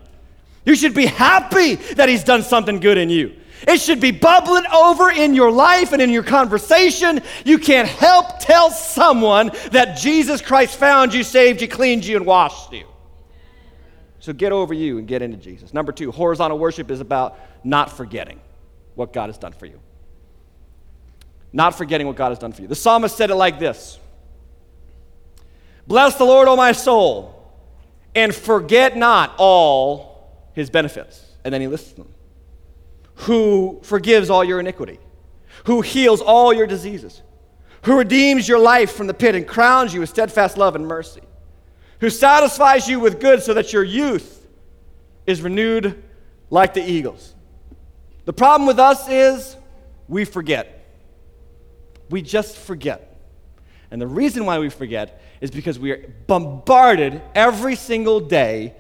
You 0.64 0.74
should 0.74 0.94
be 0.94 1.06
happy 1.06 1.74
that 1.74 2.08
He's 2.08 2.24
done 2.24 2.42
something 2.42 2.80
good 2.80 2.96
in 2.96 3.10
you. 3.10 3.34
It 3.66 3.80
should 3.80 4.00
be 4.00 4.10
bubbling 4.10 4.66
over 4.72 5.10
in 5.10 5.34
your 5.34 5.50
life 5.50 5.92
and 5.92 6.00
in 6.00 6.10
your 6.10 6.22
conversation. 6.22 7.20
You 7.44 7.58
can't 7.58 7.88
help 7.88 8.38
tell 8.40 8.70
someone 8.70 9.50
that 9.70 9.98
Jesus 9.98 10.40
Christ 10.40 10.76
found 10.78 11.14
you, 11.14 11.22
saved 11.22 11.60
you, 11.60 11.68
cleaned 11.68 12.04
you, 12.04 12.16
and 12.16 12.26
washed 12.26 12.72
you. 12.72 12.86
So 14.18 14.32
get 14.32 14.52
over 14.52 14.72
you 14.72 14.98
and 14.98 15.06
get 15.06 15.22
into 15.22 15.36
Jesus. 15.36 15.74
Number 15.74 15.92
two, 15.92 16.12
horizontal 16.12 16.58
worship 16.58 16.90
is 16.90 17.00
about 17.00 17.38
not 17.64 17.90
forgetting 17.90 18.40
what 18.94 19.12
God 19.12 19.28
has 19.28 19.38
done 19.38 19.52
for 19.52 19.66
you. 19.66 19.80
Not 21.52 21.76
forgetting 21.76 22.06
what 22.06 22.16
God 22.16 22.30
has 22.30 22.38
done 22.38 22.52
for 22.52 22.62
you. 22.62 22.68
The 22.68 22.74
psalmist 22.74 23.16
said 23.16 23.30
it 23.30 23.34
like 23.34 23.58
this 23.58 23.98
Bless 25.86 26.16
the 26.16 26.24
Lord, 26.24 26.48
O 26.48 26.56
my 26.56 26.72
soul, 26.72 27.52
and 28.14 28.34
forget 28.34 28.96
not 28.96 29.34
all 29.38 30.50
his 30.54 30.70
benefits. 30.70 31.26
And 31.44 31.52
then 31.52 31.60
he 31.60 31.66
lists 31.66 31.92
them. 31.92 32.08
Who 33.16 33.80
forgives 33.82 34.30
all 34.30 34.44
your 34.44 34.60
iniquity, 34.60 34.98
who 35.64 35.80
heals 35.80 36.20
all 36.20 36.52
your 36.52 36.66
diseases, 36.66 37.22
who 37.82 37.98
redeems 37.98 38.48
your 38.48 38.58
life 38.58 38.92
from 38.92 39.06
the 39.06 39.14
pit 39.14 39.34
and 39.34 39.46
crowns 39.46 39.92
you 39.92 40.00
with 40.00 40.08
steadfast 40.08 40.56
love 40.56 40.76
and 40.76 40.86
mercy, 40.86 41.22
who 42.00 42.10
satisfies 42.10 42.88
you 42.88 43.00
with 43.00 43.20
good 43.20 43.42
so 43.42 43.54
that 43.54 43.72
your 43.72 43.84
youth 43.84 44.46
is 45.26 45.42
renewed 45.42 46.02
like 46.50 46.74
the 46.74 46.82
eagles. 46.82 47.34
The 48.24 48.32
problem 48.32 48.66
with 48.66 48.78
us 48.78 49.08
is 49.08 49.56
we 50.08 50.24
forget. 50.24 50.81
We 52.12 52.20
just 52.20 52.58
forget. 52.58 53.16
And 53.90 54.00
the 54.00 54.06
reason 54.06 54.44
why 54.44 54.58
we 54.58 54.68
forget 54.68 55.22
is 55.40 55.50
because 55.50 55.78
we 55.78 55.92
are 55.92 56.14
bombarded 56.26 57.22
every 57.34 57.74
single 57.74 58.20
day 58.20 58.74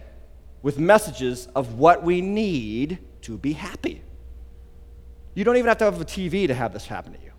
with 0.60 0.78
messages 0.78 1.48
of 1.54 1.78
what 1.78 2.02
we 2.02 2.20
need 2.20 2.98
to 3.22 3.38
be 3.38 3.54
happy. 3.54 4.02
You 5.34 5.44
don't 5.44 5.56
even 5.56 5.68
have 5.68 5.78
to 5.78 5.84
have 5.84 5.98
a 5.98 6.04
TV 6.04 6.46
to 6.46 6.54
have 6.54 6.74
this 6.74 6.86
happen 6.86 7.14
to 7.14 7.18
you. 7.20 7.32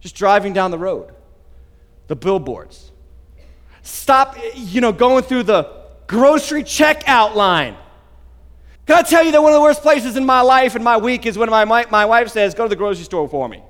Just 0.00 0.14
driving 0.14 0.52
down 0.52 0.70
the 0.70 0.78
road, 0.78 1.14
the 2.08 2.16
billboards. 2.16 2.92
Stop, 3.80 4.36
you 4.54 4.82
know, 4.82 4.92
going 4.92 5.24
through 5.24 5.44
the 5.44 5.70
grocery 6.06 6.62
checkout 6.62 7.34
line. 7.34 7.74
Can 8.86 8.98
I 8.98 9.02
tell 9.02 9.24
you 9.24 9.32
that 9.32 9.42
one 9.42 9.52
of 9.52 9.56
the 9.56 9.62
worst 9.62 9.80
places 9.80 10.18
in 10.18 10.26
my 10.26 10.42
life 10.42 10.74
and 10.74 10.84
my 10.84 10.98
week 10.98 11.24
is 11.24 11.38
when 11.38 11.48
my, 11.48 11.64
my, 11.64 11.86
my 11.90 12.04
wife 12.04 12.28
says, 12.28 12.52
Go 12.52 12.64
to 12.64 12.68
the 12.68 12.76
grocery 12.76 13.04
store 13.04 13.26
for 13.26 13.48
me. 13.48 13.62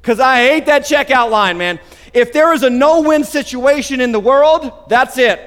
Because 0.00 0.20
I 0.20 0.38
hate 0.46 0.66
that 0.66 0.82
checkout 0.82 1.30
line, 1.30 1.58
man. 1.58 1.78
If 2.12 2.32
there 2.32 2.52
is 2.52 2.62
a 2.62 2.70
no 2.70 3.02
win 3.02 3.24
situation 3.24 4.00
in 4.00 4.12
the 4.12 4.20
world, 4.20 4.72
that's 4.88 5.18
it. 5.18 5.46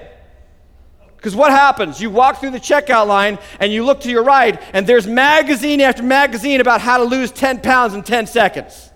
Because 1.18 1.36
what 1.36 1.52
happens? 1.52 2.02
You 2.02 2.10
walk 2.10 2.40
through 2.40 2.52
the 2.52 2.60
checkout 2.60 3.08
line 3.08 3.40
and 3.60 3.72
you 3.72 3.86
look 3.86 4.02
to 4.02 4.12
your 4.12 4.24
right, 4.24 4.62
and 4.74 4.86
there's 4.86 5.08
magazine 5.08 5.80
after 5.82 6.04
magazine 6.04 6.60
about 6.60 6.82
how 6.82 6.98
to 6.98 7.06
lose 7.06 7.32
10 7.32 7.62
pounds 7.62 7.94
in 7.94 8.04
10 8.04 8.28
seconds. 8.28 8.92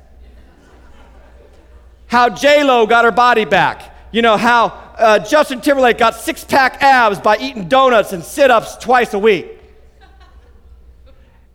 How 2.08 2.30
J-Lo 2.30 2.86
got 2.86 3.06
her 3.06 3.12
body 3.12 3.46
back. 3.46 3.96
You 4.12 4.22
know, 4.22 4.38
how 4.38 4.68
uh, 4.98 5.20
Justin 5.20 5.62
Timberlake 5.62 5.98
got 5.98 6.16
six 6.16 6.44
pack 6.44 6.82
abs 6.82 7.20
by 7.20 7.38
eating 7.38 7.68
donuts 7.68 8.14
and 8.14 8.24
sit 8.24 8.52
ups 8.52 8.76
twice 8.78 9.14
a 9.14 9.20
week. 9.20 9.57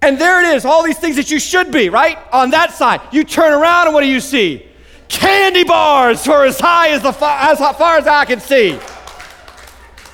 And 0.03 0.19
there 0.19 0.43
it 0.43 0.57
is, 0.57 0.65
all 0.65 0.83
these 0.83 0.99
things 0.99 1.15
that 1.15 1.31
you 1.31 1.39
should 1.39 1.71
be, 1.71 1.89
right? 1.89 2.19
On 2.33 2.51
that 2.51 2.73
side. 2.73 3.01
You 3.13 3.23
turn 3.23 3.53
around 3.53 3.87
and 3.87 3.95
what 3.95 4.01
do 4.01 4.09
you 4.09 4.19
see? 4.19 4.67
Candy 5.09 5.63
bars 5.63 6.25
for 6.25 6.45
as 6.45 6.59
high 6.59 6.89
as, 6.89 7.03
the 7.03 7.13
far, 7.13 7.39
as 7.39 7.59
far 7.59 7.99
as 7.99 8.07
I 8.09 8.25
can 8.25 8.41
see. 8.41 8.81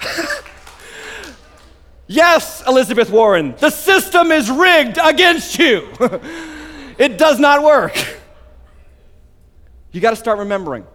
yes, 2.06 2.62
Elizabeth 2.66 3.10
Warren, 3.10 3.54
the 3.58 3.70
system 3.70 4.30
is 4.30 4.50
rigged 4.50 4.98
against 5.02 5.58
you. 5.58 5.88
it 6.98 7.16
does 7.16 7.38
not 7.38 7.62
work. 7.62 7.96
You 9.90 10.02
got 10.02 10.10
to 10.10 10.16
start 10.16 10.38
remembering. 10.38 10.86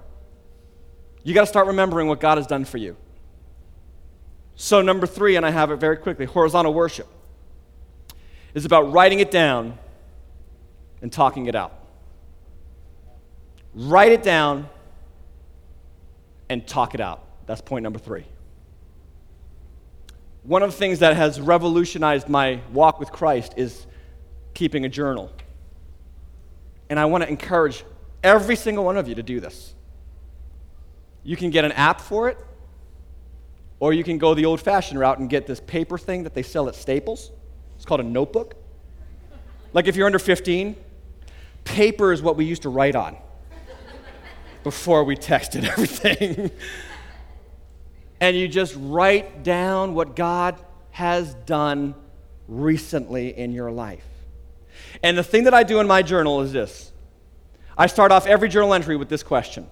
You 1.24 1.34
got 1.34 1.42
to 1.42 1.48
start 1.48 1.66
remembering 1.66 2.08
what 2.08 2.20
God 2.20 2.38
has 2.38 2.46
done 2.46 2.64
for 2.64 2.78
you. 2.78 2.96
So, 4.56 4.84
number 4.84 5.08
three, 5.08 5.36
and 5.36 5.44
I 5.44 5.50
have 5.50 5.72
it 5.72 5.78
very 5.78 5.98
quickly 5.98 6.26
horizontal 6.26 6.76
worship 6.76 7.08
is 8.54 8.66
about 8.66 8.92
writing 8.92 9.20
it 9.20 9.32
down 9.32 9.78
and 11.02 11.12
talking 11.12 11.48
it 11.48 11.56
out. 11.56 11.74
Write 13.74 14.12
it 14.12 14.24
down 14.24 14.70
and 16.50 16.66
talk 16.68 16.94
it 16.94 17.02
out. 17.02 17.24
That's 17.46 17.62
point 17.62 17.84
number 17.84 18.00
three. 18.00 18.26
One 20.44 20.62
of 20.62 20.72
the 20.72 20.78
things 20.78 21.00
that 21.00 21.16
has 21.16 21.40
revolutionized 21.40 22.30
my 22.30 22.60
walk 22.72 23.00
with 23.00 23.12
Christ 23.12 23.54
is 23.58 23.88
keeping 24.54 24.86
a 24.86 24.90
journal. 24.90 25.32
And 26.90 27.00
I 27.00 27.06
want 27.06 27.24
to 27.24 27.30
encourage 27.30 27.84
every 28.24 28.56
single 28.56 28.84
one 28.84 28.98
of 28.98 29.08
you 29.08 29.16
to 29.16 29.24
do 29.24 29.40
this. 29.40 29.74
You 31.24 31.38
can 31.38 31.50
get 31.50 31.64
an 31.66 31.72
app 31.72 32.02
for 32.02 32.30
it, 32.30 32.38
or 33.80 33.94
you 33.94 34.04
can 34.04 34.18
go 34.18 34.34
the 34.34 34.46
old 34.46 34.62
fashioned 34.62 35.00
route 35.00 35.20
and 35.20 35.30
get 35.30 35.48
this 35.48 35.62
paper 35.62 35.98
thing 35.98 36.24
that 36.24 36.34
they 36.34 36.44
sell 36.44 36.68
at 36.68 36.76
Staples. 36.76 37.32
It's 37.76 37.86
called 37.86 38.02
a 38.02 38.04
notebook. 38.04 38.56
Like 39.74 39.88
if 39.88 39.96
you're 39.96 40.06
under 40.06 40.20
15, 40.20 40.76
paper 41.64 42.14
is 42.14 42.22
what 42.22 42.36
we 42.36 42.46
used 42.46 42.62
to 42.64 42.70
write 42.70 42.96
on 42.96 43.18
before 44.64 45.04
we 45.04 45.16
texted 45.16 45.64
everything. 45.70 46.52
and 48.22 48.38
you 48.38 48.48
just 48.48 48.76
write 48.78 49.44
down 49.44 49.94
what 49.94 50.16
God 50.16 50.64
has 50.92 51.34
done 51.46 51.96
recently 52.48 53.38
in 53.38 53.52
your 53.52 53.72
life. 53.72 54.06
And 55.02 55.18
the 55.18 55.24
thing 55.24 55.46
that 55.46 55.54
I 55.54 55.64
do 55.64 55.80
in 55.80 55.88
my 55.88 56.02
journal 56.02 56.42
is 56.42 56.54
this 56.54 56.92
I 57.78 57.88
start 57.88 58.12
off 58.12 58.28
every 58.28 58.50
journal 58.50 58.74
entry 58.74 58.96
with 58.96 59.10
this 59.10 59.24
question 59.24 59.68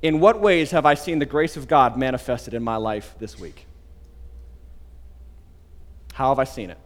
In 0.00 0.20
what 0.20 0.40
ways 0.40 0.70
have 0.70 0.86
I 0.86 0.94
seen 0.94 1.18
the 1.18 1.26
grace 1.26 1.56
of 1.56 1.66
God 1.66 1.96
manifested 1.96 2.54
in 2.54 2.62
my 2.62 2.76
life 2.76 3.14
this 3.18 3.38
week? 3.38 3.66
How 6.14 6.28
have 6.28 6.38
I 6.38 6.44
seen 6.44 6.70
it? 6.70 6.78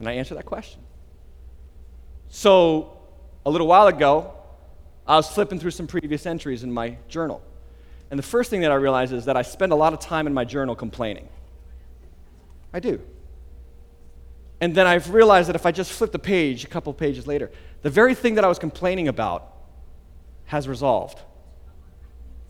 And 0.00 0.08
I 0.08 0.14
answer 0.14 0.34
that 0.34 0.44
question. 0.44 0.80
So, 2.28 2.98
a 3.46 3.50
little 3.50 3.68
while 3.68 3.86
ago, 3.86 4.34
I 5.06 5.14
was 5.14 5.28
flipping 5.28 5.60
through 5.60 5.70
some 5.70 5.86
previous 5.86 6.26
entries 6.26 6.64
in 6.64 6.72
my 6.72 6.96
journal. 7.08 7.40
And 8.10 8.18
the 8.18 8.24
first 8.24 8.50
thing 8.50 8.62
that 8.62 8.72
I 8.72 8.74
realized 8.74 9.12
is 9.12 9.26
that 9.26 9.36
I 9.36 9.42
spend 9.42 9.70
a 9.70 9.76
lot 9.76 9.92
of 9.92 10.00
time 10.00 10.26
in 10.26 10.34
my 10.34 10.44
journal 10.44 10.74
complaining. 10.74 11.28
I 12.72 12.80
do. 12.80 13.00
And 14.60 14.74
then 14.74 14.88
I've 14.88 15.10
realized 15.14 15.48
that 15.48 15.54
if 15.54 15.64
I 15.64 15.70
just 15.70 15.92
flip 15.92 16.10
the 16.10 16.18
page 16.18 16.64
a 16.64 16.66
couple 16.66 16.92
pages 16.92 17.28
later, 17.28 17.48
the 17.82 17.90
very 17.90 18.16
thing 18.16 18.34
that 18.34 18.44
I 18.44 18.48
was 18.48 18.58
complaining 18.58 19.06
about 19.06 19.54
has 20.46 20.66
resolved. 20.66 21.20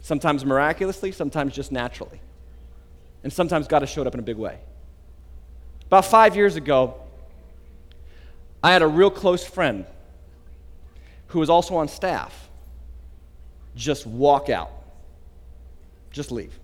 Sometimes 0.00 0.42
miraculously, 0.42 1.12
sometimes 1.12 1.52
just 1.52 1.70
naturally. 1.70 2.22
And 3.22 3.30
sometimes 3.30 3.68
God 3.68 3.82
has 3.82 3.90
showed 3.90 4.06
up 4.06 4.14
in 4.14 4.20
a 4.20 4.22
big 4.22 4.38
way. 4.38 4.60
About 5.90 6.05
five 6.05 6.37
years 6.37 6.55
ago, 6.55 6.94
I 8.62 8.72
had 8.72 8.81
a 8.81 8.87
real 8.87 9.11
close 9.11 9.44
friend 9.44 9.87
who 11.29 11.40
was 11.40 11.50
also 11.50 11.74
on 11.74 11.88
staff 11.88 12.48
just 13.74 14.07
walk 14.07 14.48
out, 14.48 14.70
just 16.12 16.31
leave. 16.31 16.57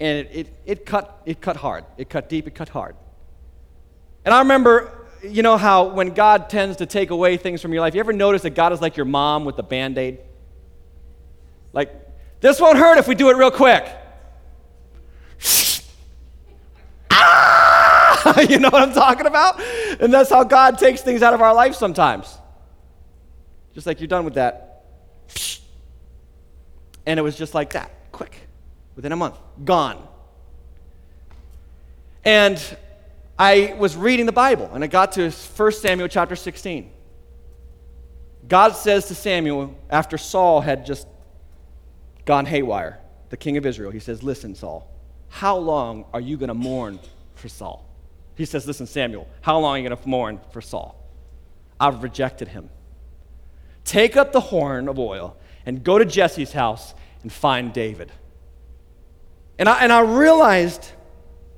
and 0.00 0.26
it, 0.26 0.30
it, 0.32 0.54
it, 0.66 0.86
cut, 0.86 1.22
it 1.26 1.40
cut 1.40 1.56
hard. 1.56 1.84
It 1.96 2.10
cut 2.10 2.28
deep, 2.28 2.46
it 2.48 2.54
cut 2.54 2.68
hard. 2.68 2.96
And 4.24 4.34
I 4.34 4.40
remember, 4.40 5.06
you 5.22 5.42
know 5.42 5.56
how 5.56 5.84
when 5.84 6.14
God 6.14 6.50
tends 6.50 6.78
to 6.78 6.86
take 6.86 7.10
away 7.10 7.36
things 7.36 7.62
from 7.62 7.72
your 7.72 7.82
life, 7.82 7.94
you 7.94 8.00
ever 8.00 8.12
notice 8.12 8.42
that 8.42 8.50
God 8.50 8.72
is 8.72 8.80
like 8.80 8.96
your 8.96 9.06
mom 9.06 9.44
with 9.44 9.56
the 9.56 9.62
band 9.62 9.96
aid? 9.98 10.18
Like, 11.72 11.92
this 12.40 12.60
won't 12.60 12.78
hurt 12.78 12.98
if 12.98 13.06
we 13.06 13.14
do 13.14 13.30
it 13.30 13.36
real 13.36 13.50
quick. 13.50 13.86
you 18.48 18.58
know 18.58 18.70
what 18.70 18.82
I'm 18.82 18.92
talking 18.92 19.26
about? 19.26 19.60
And 20.00 20.12
that's 20.12 20.30
how 20.30 20.44
God 20.44 20.78
takes 20.78 21.00
things 21.00 21.22
out 21.22 21.34
of 21.34 21.40
our 21.40 21.54
life 21.54 21.74
sometimes. 21.74 22.38
Just 23.74 23.86
like 23.86 24.00
you're 24.00 24.08
done 24.08 24.24
with 24.24 24.34
that. 24.34 24.84
And 27.06 27.18
it 27.18 27.22
was 27.22 27.36
just 27.36 27.54
like 27.54 27.72
that, 27.72 27.90
quick, 28.12 28.36
within 28.96 29.12
a 29.12 29.16
month, 29.16 29.36
gone. 29.64 30.06
And 32.24 32.62
I 33.38 33.74
was 33.78 33.96
reading 33.96 34.26
the 34.26 34.32
Bible 34.32 34.70
and 34.72 34.82
I 34.82 34.86
got 34.86 35.12
to 35.12 35.30
1 35.30 35.72
Samuel 35.72 36.08
chapter 36.08 36.36
16. 36.36 36.90
God 38.48 38.70
says 38.72 39.08
to 39.08 39.14
Samuel, 39.14 39.74
after 39.90 40.18
Saul 40.18 40.60
had 40.60 40.86
just 40.86 41.06
gone 42.24 42.46
haywire, 42.46 43.00
the 43.30 43.36
king 43.36 43.56
of 43.56 43.66
Israel, 43.66 43.90
he 43.90 43.98
says, 43.98 44.22
Listen, 44.22 44.54
Saul, 44.54 44.88
how 45.28 45.56
long 45.56 46.04
are 46.12 46.20
you 46.20 46.36
going 46.36 46.48
to 46.48 46.54
mourn 46.54 46.98
for 47.34 47.48
Saul? 47.48 47.84
He 48.36 48.44
says, 48.44 48.66
Listen, 48.66 48.86
Samuel, 48.86 49.28
how 49.40 49.58
long 49.58 49.76
are 49.76 49.78
you 49.78 49.88
going 49.88 50.00
to 50.00 50.08
mourn 50.08 50.40
for 50.50 50.60
Saul? 50.60 51.00
I've 51.78 52.02
rejected 52.02 52.48
him. 52.48 52.70
Take 53.84 54.16
up 54.16 54.32
the 54.32 54.40
horn 54.40 54.88
of 54.88 54.98
oil 54.98 55.36
and 55.66 55.84
go 55.84 55.98
to 55.98 56.04
Jesse's 56.04 56.52
house 56.52 56.94
and 57.22 57.32
find 57.32 57.72
David. 57.72 58.10
And 59.58 59.68
I, 59.68 59.82
and 59.82 59.92
I 59.92 60.00
realized 60.00 60.90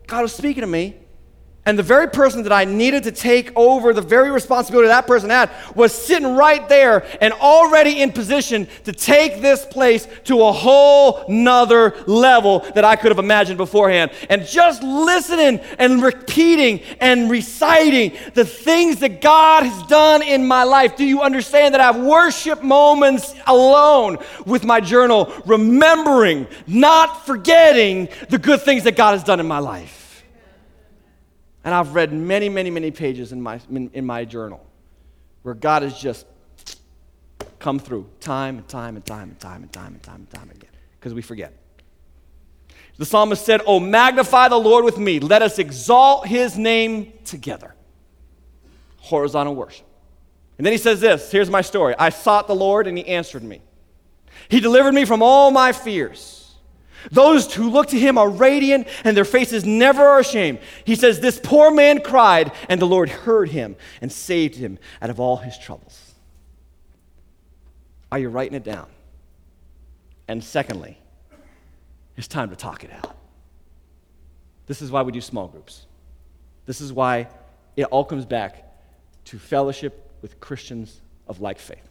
God 0.07 0.23
was 0.23 0.35
speaking 0.35 0.61
to 0.61 0.67
me 0.67 0.97
and 1.66 1.76
the 1.76 1.83
very 1.83 2.09
person 2.09 2.44
that 2.44 2.52
I 2.52 2.64
needed 2.64 3.02
to 3.02 3.12
take 3.12 3.50
over 3.57 3.92
the 3.92 4.00
very 4.00 4.31
responsibility 4.31 4.87
that 4.87 5.07
person 5.07 5.31
had 5.31 5.50
was 5.74 5.92
sitting 5.92 6.37
right 6.37 6.66
there 6.68 7.05
and 7.20 7.35
already 7.35 8.00
in 8.00 8.12
position 8.12 8.68
to 8.85 8.92
take 8.92 9.42
this 9.42 9.66
place 9.66 10.07
to 10.24 10.44
a 10.44 10.52
whole 10.52 11.24
nother 11.29 11.94
level 12.07 12.61
that 12.74 12.85
I 12.85 12.94
could 12.94 13.11
have 13.11 13.18
imagined 13.18 13.59
beforehand. 13.59 14.12
And 14.31 14.46
just 14.46 14.83
listening 14.85 15.59
and 15.79 16.00
repeating 16.00 16.83
and 17.00 17.29
reciting 17.29 18.16
the 18.35 18.44
things 18.44 19.00
that 19.00 19.20
God 19.20 19.64
has 19.64 19.87
done 19.88 20.22
in 20.22 20.46
my 20.46 20.62
life. 20.62 20.96
Do 20.96 21.05
you 21.05 21.22
understand 21.22 21.74
that 21.74 21.81
I 21.81 21.87
have 21.87 22.00
worship 22.00 22.62
moments 22.62 23.35
alone 23.44 24.18
with 24.46 24.64
my 24.64 24.81
journal, 24.81 25.33
remembering, 25.44 26.46
not 26.68 27.26
forgetting 27.26 28.09
the 28.29 28.38
good 28.38 28.62
things 28.62 28.85
that 28.85 28.96
God 28.96 29.12
has 29.12 29.24
done 29.24 29.40
in 29.40 29.48
my 29.48 29.59
life? 29.59 30.06
And 31.66 31.74
I've 31.74 31.96
read 31.96 32.12
many, 32.12 32.48
many, 32.48 32.70
many 32.70 32.92
pages 32.92 33.33
in 33.33 33.42
my, 33.42 33.61
in, 33.68 33.90
in 33.92 34.07
my 34.07 34.24
journal 34.24 34.64
where 35.42 35.52
God 35.52 35.83
has 35.83 35.98
just 35.98 36.24
come 37.59 37.81
through 37.81 38.09
time 38.20 38.59
and 38.59 38.68
time 38.68 38.94
and 38.94 39.05
time 39.05 39.31
and 39.31 39.40
time 39.40 39.62
and 39.64 39.72
time 39.72 39.92
and 39.94 40.02
time 40.02 40.14
and 40.14 40.31
time 40.31 40.50
again 40.50 40.70
because 41.00 41.12
we 41.12 41.22
forget. 41.22 41.52
The 42.98 43.05
psalmist 43.05 43.44
said, 43.44 43.62
Oh, 43.66 43.81
magnify 43.81 44.46
the 44.46 44.57
Lord 44.57 44.85
with 44.85 44.96
me. 44.96 45.18
Let 45.18 45.42
us 45.42 45.59
exalt 45.59 46.29
his 46.29 46.57
name 46.57 47.12
together. 47.24 47.74
Horizontal 48.98 49.57
worship. 49.57 49.87
And 50.59 50.64
then 50.64 50.72
he 50.72 50.79
says 50.79 51.00
this 51.00 51.33
here's 51.33 51.50
my 51.50 51.62
story 51.62 51.96
I 51.98 52.11
sought 52.11 52.46
the 52.46 52.55
Lord 52.55 52.87
and 52.87 52.96
he 52.96 53.05
answered 53.09 53.42
me. 53.42 53.61
He 54.48 54.61
delivered 54.61 54.92
me 54.92 55.05
from 55.05 55.20
all 55.20 55.50
my 55.50 55.72
fears. 55.72 56.36
Those 57.11 57.53
who 57.55 57.71
look 57.71 57.88
to 57.88 57.99
him 57.99 58.19
are 58.19 58.29
radiant 58.29 58.88
and 59.05 59.16
their 59.16 59.25
faces 59.25 59.64
never 59.64 60.03
are 60.03 60.21
ashamed. 60.21 60.59
He 60.85 60.95
says, 60.95 61.21
This 61.21 61.40
poor 61.42 61.71
man 61.71 62.01
cried, 62.01 62.53
and 62.69 62.81
the 62.81 62.87
Lord 62.87 63.09
heard 63.09 63.49
him 63.49 63.77
and 64.01 64.11
saved 64.11 64.57
him 64.57 64.79
out 65.01 65.11
of 65.11 65.21
all 65.21 65.37
his 65.37 65.59
troubles. 65.59 66.14
Are 68.11 68.19
you 68.19 68.29
writing 68.29 68.57
it 68.57 68.64
down? 68.64 68.88
And 70.29 70.42
secondly, 70.42 70.99
it's 72.16 72.29
time 72.29 72.51
to 72.51 72.57
talk 72.57 72.85
it 72.85 72.90
out. 72.92 73.16
This 74.66 74.83
is 74.83 74.90
why 74.90 75.03
we 75.03 75.12
do 75.12 75.21
small 75.21 75.49
groups. 75.49 75.87
This 76.64 76.81
is 76.81 76.92
why 76.92 77.29
it 77.77 77.85
all 77.85 78.05
comes 78.05 78.25
back 78.25 78.64
to 79.27 79.38
fellowship 79.38 80.11
with 80.23 80.40
Christians 80.40 81.01
of 81.29 81.40
like 81.40 81.59
faith. 81.59 81.88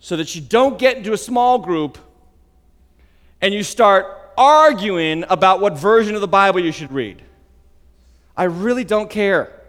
So 0.00 0.16
that 0.16 0.34
you 0.34 0.40
don't 0.40 0.78
get 0.78 0.96
into 0.96 1.12
a 1.12 1.18
small 1.18 1.58
group 1.58 1.98
and 3.42 3.52
you 3.52 3.64
start 3.64 4.06
arguing 4.38 5.24
about 5.28 5.60
what 5.60 5.76
version 5.76 6.14
of 6.14 6.20
the 6.20 6.28
Bible 6.28 6.60
you 6.60 6.70
should 6.70 6.92
read. 6.92 7.20
I 8.36 8.44
really 8.44 8.84
don't 8.84 9.10
care. 9.10 9.60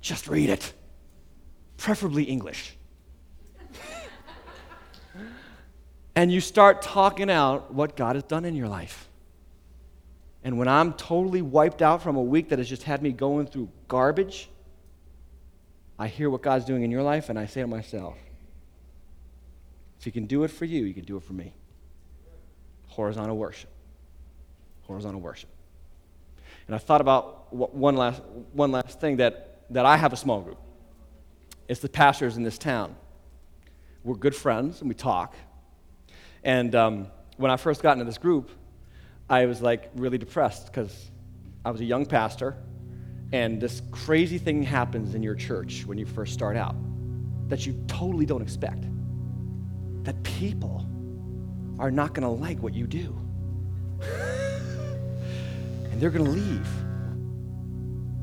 Just 0.00 0.26
read 0.26 0.48
it, 0.48 0.72
preferably 1.76 2.24
English. 2.24 2.76
and 6.16 6.32
you 6.32 6.40
start 6.40 6.82
talking 6.82 7.30
out 7.30 7.72
what 7.72 7.96
God 7.96 8.16
has 8.16 8.24
done 8.24 8.44
in 8.46 8.56
your 8.56 8.68
life. 8.68 9.08
And 10.42 10.58
when 10.58 10.68
I'm 10.68 10.94
totally 10.94 11.42
wiped 11.42 11.82
out 11.82 12.02
from 12.02 12.16
a 12.16 12.22
week 12.22 12.48
that 12.48 12.58
has 12.58 12.68
just 12.68 12.84
had 12.84 13.02
me 13.02 13.12
going 13.12 13.46
through 13.46 13.68
garbage, 13.88 14.48
I 15.98 16.08
hear 16.08 16.30
what 16.30 16.42
God's 16.42 16.64
doing 16.64 16.82
in 16.82 16.90
your 16.90 17.02
life 17.02 17.28
and 17.28 17.38
I 17.38 17.46
say 17.46 17.60
to 17.60 17.66
myself, 17.66 18.16
if 19.98 20.04
He 20.04 20.10
can 20.10 20.26
do 20.26 20.44
it 20.44 20.50
for 20.50 20.64
you, 20.64 20.84
He 20.84 20.92
can 20.92 21.04
do 21.04 21.16
it 21.16 21.24
for 21.24 21.32
me 21.32 21.52
horizontal 22.96 23.36
worship. 23.36 23.68
Horizontal 24.84 25.20
worship. 25.20 25.50
And 26.66 26.74
I 26.74 26.78
thought 26.78 27.02
about 27.02 27.54
one 27.54 27.94
last, 27.94 28.22
one 28.52 28.72
last 28.72 28.98
thing 29.00 29.18
that, 29.18 29.60
that 29.70 29.84
I 29.84 29.96
have 29.98 30.12
a 30.14 30.16
small 30.16 30.40
group. 30.40 30.58
It's 31.68 31.80
the 31.80 31.88
pastors 31.88 32.36
in 32.38 32.42
this 32.42 32.56
town. 32.56 32.96
We're 34.02 34.14
good 34.14 34.34
friends 34.34 34.80
and 34.80 34.88
we 34.88 34.94
talk. 34.94 35.34
And 36.42 36.74
um, 36.74 37.08
when 37.36 37.50
I 37.50 37.56
first 37.56 37.82
got 37.82 37.92
into 37.92 38.06
this 38.06 38.18
group, 38.18 38.50
I 39.28 39.44
was 39.44 39.60
like 39.60 39.90
really 39.96 40.16
depressed 40.16 40.66
because 40.66 41.10
I 41.64 41.70
was 41.70 41.82
a 41.82 41.84
young 41.84 42.06
pastor 42.06 42.56
and 43.32 43.60
this 43.60 43.82
crazy 43.90 44.38
thing 44.38 44.62
happens 44.62 45.14
in 45.14 45.22
your 45.22 45.34
church 45.34 45.84
when 45.84 45.98
you 45.98 46.06
first 46.06 46.32
start 46.32 46.56
out 46.56 46.76
that 47.48 47.66
you 47.66 47.78
totally 47.88 48.24
don't 48.24 48.42
expect. 48.42 48.84
That 50.04 50.20
people 50.22 50.85
are 51.78 51.90
not 51.90 52.14
going 52.14 52.22
to 52.22 52.28
like 52.28 52.62
what 52.62 52.74
you 52.74 52.86
do. 52.86 53.16
and 55.90 56.00
they're 56.00 56.10
going 56.10 56.24
to 56.24 56.30
leave. 56.30 56.68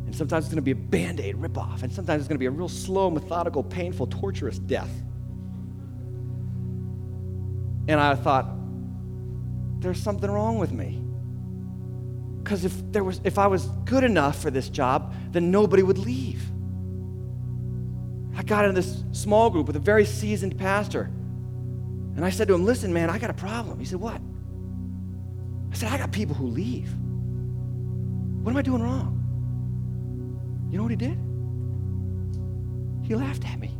And 0.05 0.15
sometimes 0.15 0.45
it's 0.45 0.53
going 0.53 0.63
to 0.63 0.63
be 0.63 0.71
a 0.71 0.75
band 0.75 1.19
aid 1.19 1.35
ripoff, 1.37 1.83
and 1.83 1.91
sometimes 1.91 2.21
it's 2.21 2.27
going 2.27 2.35
to 2.35 2.39
be 2.39 2.45
a 2.45 2.51
real 2.51 2.69
slow, 2.69 3.09
methodical, 3.09 3.63
painful, 3.63 4.07
torturous 4.07 4.59
death. 4.59 4.91
And 7.87 7.99
I 7.99 8.15
thought, 8.15 8.47
there's 9.79 10.01
something 10.01 10.29
wrong 10.29 10.57
with 10.57 10.71
me. 10.71 11.01
Because 12.43 12.65
if, 12.65 12.73
there 12.91 13.03
was, 13.03 13.21
if 13.23 13.37
I 13.39 13.47
was 13.47 13.65
good 13.85 14.03
enough 14.03 14.41
for 14.41 14.51
this 14.51 14.69
job, 14.69 15.13
then 15.31 15.51
nobody 15.51 15.81
would 15.83 15.97
leave. 15.97 16.43
I 18.35 18.43
got 18.43 18.65
in 18.65 18.75
this 18.75 19.03
small 19.11 19.49
group 19.49 19.67
with 19.67 19.75
a 19.75 19.79
very 19.79 20.05
seasoned 20.05 20.57
pastor 20.57 21.09
and 22.15 22.23
I 22.23 22.29
said 22.29 22.47
to 22.47 22.53
him, 22.53 22.65
Listen, 22.65 22.93
man, 22.93 23.09
I 23.09 23.17
got 23.17 23.29
a 23.29 23.33
problem. 23.33 23.79
He 23.79 23.85
said, 23.85 23.99
What? 23.99 24.21
I 25.71 25.75
said, 25.75 25.91
I 25.91 25.97
got 25.97 26.11
people 26.11 26.35
who 26.35 26.47
leave. 26.47 26.93
What 28.43 28.51
am 28.51 28.57
I 28.57 28.61
doing 28.61 28.81
wrong? 28.83 29.19
You 30.69 30.77
know 30.77 30.83
what 30.83 30.91
he 30.91 30.97
did? 30.97 31.17
He 33.03 33.15
laughed 33.15 33.45
at 33.45 33.59
me. 33.59 33.77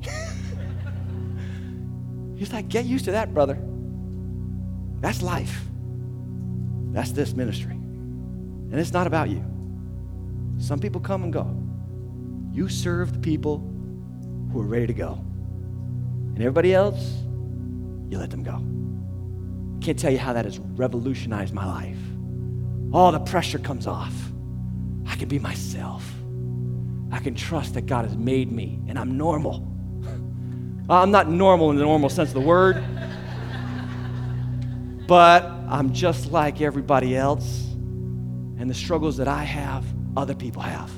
He's 2.38 2.52
like, 2.52 2.70
Get 2.70 2.86
used 2.86 3.06
to 3.06 3.12
that, 3.12 3.34
brother. 3.34 3.60
That's 5.00 5.22
life. 5.22 5.66
That's 6.92 7.12
this 7.12 7.34
ministry. 7.34 7.74
And 7.74 8.80
it's 8.80 8.94
not 8.94 9.06
about 9.06 9.30
you. 9.30 9.44
Some 10.58 10.80
people 10.80 11.02
come 11.02 11.24
and 11.24 11.34
go. 11.34 11.56
You 12.52 12.70
serve 12.70 13.14
the 13.14 13.20
people 13.20 13.58
who 14.52 14.62
are 14.62 14.66
ready 14.66 14.88
to 14.88 14.94
go. 14.94 15.14
And 15.14 16.38
everybody 16.38 16.74
else, 16.74 17.24
you 18.14 18.20
let 18.20 18.30
them 18.30 18.44
go. 18.44 18.64
Can't 19.84 20.00
tell 20.00 20.12
you 20.12 20.20
how 20.20 20.34
that 20.34 20.46
has 20.46 20.60
revolutionized 20.60 21.54
my 21.54 21.66
life. 21.66 21.98
All 22.94 23.12
the 23.12 23.20
pressure 23.20 23.60
comes 23.60 23.88
off. 23.88 24.14
I 25.08 25.16
can 25.16 25.28
be 25.28 25.40
myself. 25.40 26.10
I 27.12 27.20
can 27.20 27.36
trust 27.36 27.74
that 27.74 27.88
God 27.88 28.06
has 28.06 28.16
made 28.16 28.52
me 28.52 28.80
and 28.88 28.98
I'm 28.98 29.18
normal. 29.18 29.68
I'm 30.90 31.12
not 31.12 31.30
normal 31.30 31.72
in 31.72 31.78
the 31.78 31.84
normal 31.84 32.10
sense 32.10 32.30
of 32.30 32.36
the 32.36 32.42
word, 32.42 32.76
but 35.08 35.44
I'm 35.68 35.92
just 35.92 36.32
like 36.32 36.62
everybody 36.62 37.18
else. 37.18 37.68
And 38.60 38.70
the 38.70 38.76
struggles 38.76 39.18
that 39.18 39.28
I 39.28 39.44
have, 39.44 39.84
other 40.16 40.36
people 40.36 40.62
have. 40.62 40.92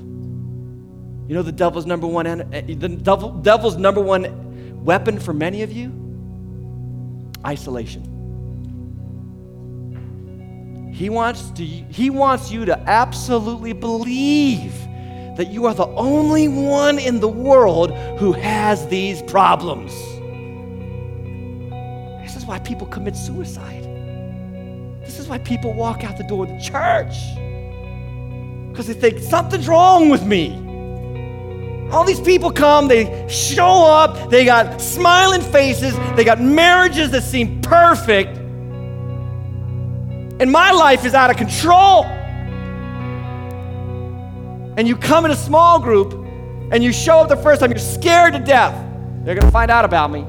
You 1.27 1.33
know 1.33 1.41
the 1.41 1.51
devil's 1.51 1.85
number 1.85 2.05
one 2.05 2.27
eh, 2.27 2.61
the 2.61 2.89
devil, 2.89 3.31
devil's 3.31 3.77
number 3.77 4.01
one 4.01 4.83
weapon 4.83 5.17
for 5.17 5.33
many 5.33 5.63
of 5.63 5.71
you 5.71 6.04
isolation. 7.45 8.11
He 10.93 11.09
wants, 11.09 11.51
to, 11.51 11.63
he 11.65 12.09
wants 12.09 12.51
you 12.51 12.65
to 12.65 12.79
absolutely 12.89 13.73
believe 13.73 14.73
that 15.35 15.51
you 15.51 15.65
are 15.65 15.73
the 15.73 15.87
only 15.87 16.47
one 16.47 16.97
in 16.97 17.19
the 17.19 17.27
world 17.27 17.91
who 18.17 18.31
has 18.31 18.87
these 18.87 19.21
problems. 19.23 19.91
This 22.23 22.37
is 22.37 22.45
why 22.45 22.59
people 22.59 22.87
commit 22.87 23.15
suicide. 23.17 23.83
This 25.01 25.19
is 25.19 25.27
why 25.27 25.37
people 25.39 25.73
walk 25.73 26.03
out 26.03 26.17
the 26.17 26.23
door 26.23 26.45
of 26.45 26.49
the 26.49 26.59
church. 26.59 27.15
Because 28.71 28.87
they 28.87 28.93
think 28.93 29.19
something's 29.19 29.67
wrong 29.67 30.09
with 30.09 30.25
me. 30.25 30.64
All 31.95 32.03
these 32.03 32.19
people 32.19 32.51
come, 32.51 32.89
they 32.89 33.25
show 33.29 33.85
up, 33.85 34.29
they 34.29 34.43
got 34.43 34.81
smiling 34.81 35.39
faces, 35.39 35.95
they 36.17 36.25
got 36.25 36.41
marriages 36.41 37.11
that 37.11 37.23
seem 37.23 37.61
perfect. 37.61 38.35
And 40.41 40.51
my 40.51 40.71
life 40.71 41.05
is 41.05 41.13
out 41.13 41.29
of 41.29 41.37
control. 41.37 42.03
And 44.75 44.85
you 44.89 44.97
come 44.97 45.23
in 45.23 45.31
a 45.31 45.37
small 45.37 45.79
group 45.79 46.11
and 46.73 46.83
you 46.83 46.91
show 46.91 47.19
up 47.19 47.29
the 47.29 47.37
first 47.37 47.61
time, 47.61 47.71
you're 47.71 47.79
scared 47.79 48.33
to 48.33 48.39
death. 48.39 48.75
They're 49.23 49.35
going 49.35 49.47
to 49.47 49.51
find 49.51 49.71
out 49.71 49.85
about 49.85 50.11
me. 50.11 50.19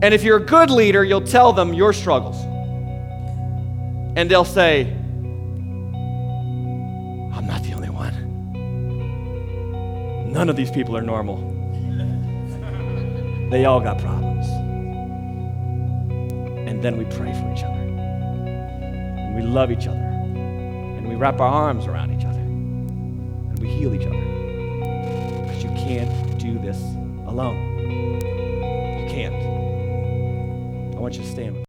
And 0.00 0.14
if 0.14 0.22
you're 0.22 0.38
a 0.38 0.46
good 0.46 0.70
leader, 0.70 1.04
you'll 1.04 1.20
tell 1.20 1.52
them 1.52 1.74
your 1.74 1.92
struggles. 1.92 2.42
And 4.16 4.30
they'll 4.30 4.46
say, 4.46 4.96
None 10.30 10.48
of 10.48 10.54
these 10.54 10.70
people 10.70 10.96
are 10.96 11.02
normal. 11.02 11.38
They 13.50 13.64
all 13.64 13.80
got 13.80 13.98
problems. 13.98 14.46
And 16.68 16.80
then 16.84 16.96
we 16.96 17.04
pray 17.06 17.32
for 17.32 17.52
each 17.52 17.64
other. 17.64 17.80
And 17.80 19.34
we 19.34 19.42
love 19.42 19.72
each 19.72 19.88
other. 19.88 19.98
And 19.98 21.08
we 21.08 21.16
wrap 21.16 21.40
our 21.40 21.48
arms 21.48 21.86
around 21.86 22.12
each 22.12 22.24
other. 22.24 22.38
And 22.38 23.58
we 23.58 23.68
heal 23.70 23.92
each 23.92 24.06
other. 24.06 24.20
Because 25.42 25.64
you 25.64 25.70
can't 25.70 26.38
do 26.38 26.60
this 26.60 26.78
alone. 27.26 28.20
You 28.20 29.06
can't. 29.10 29.34
I 30.94 31.00
want 31.00 31.16
you 31.16 31.22
to 31.22 31.28
stand. 31.28 31.56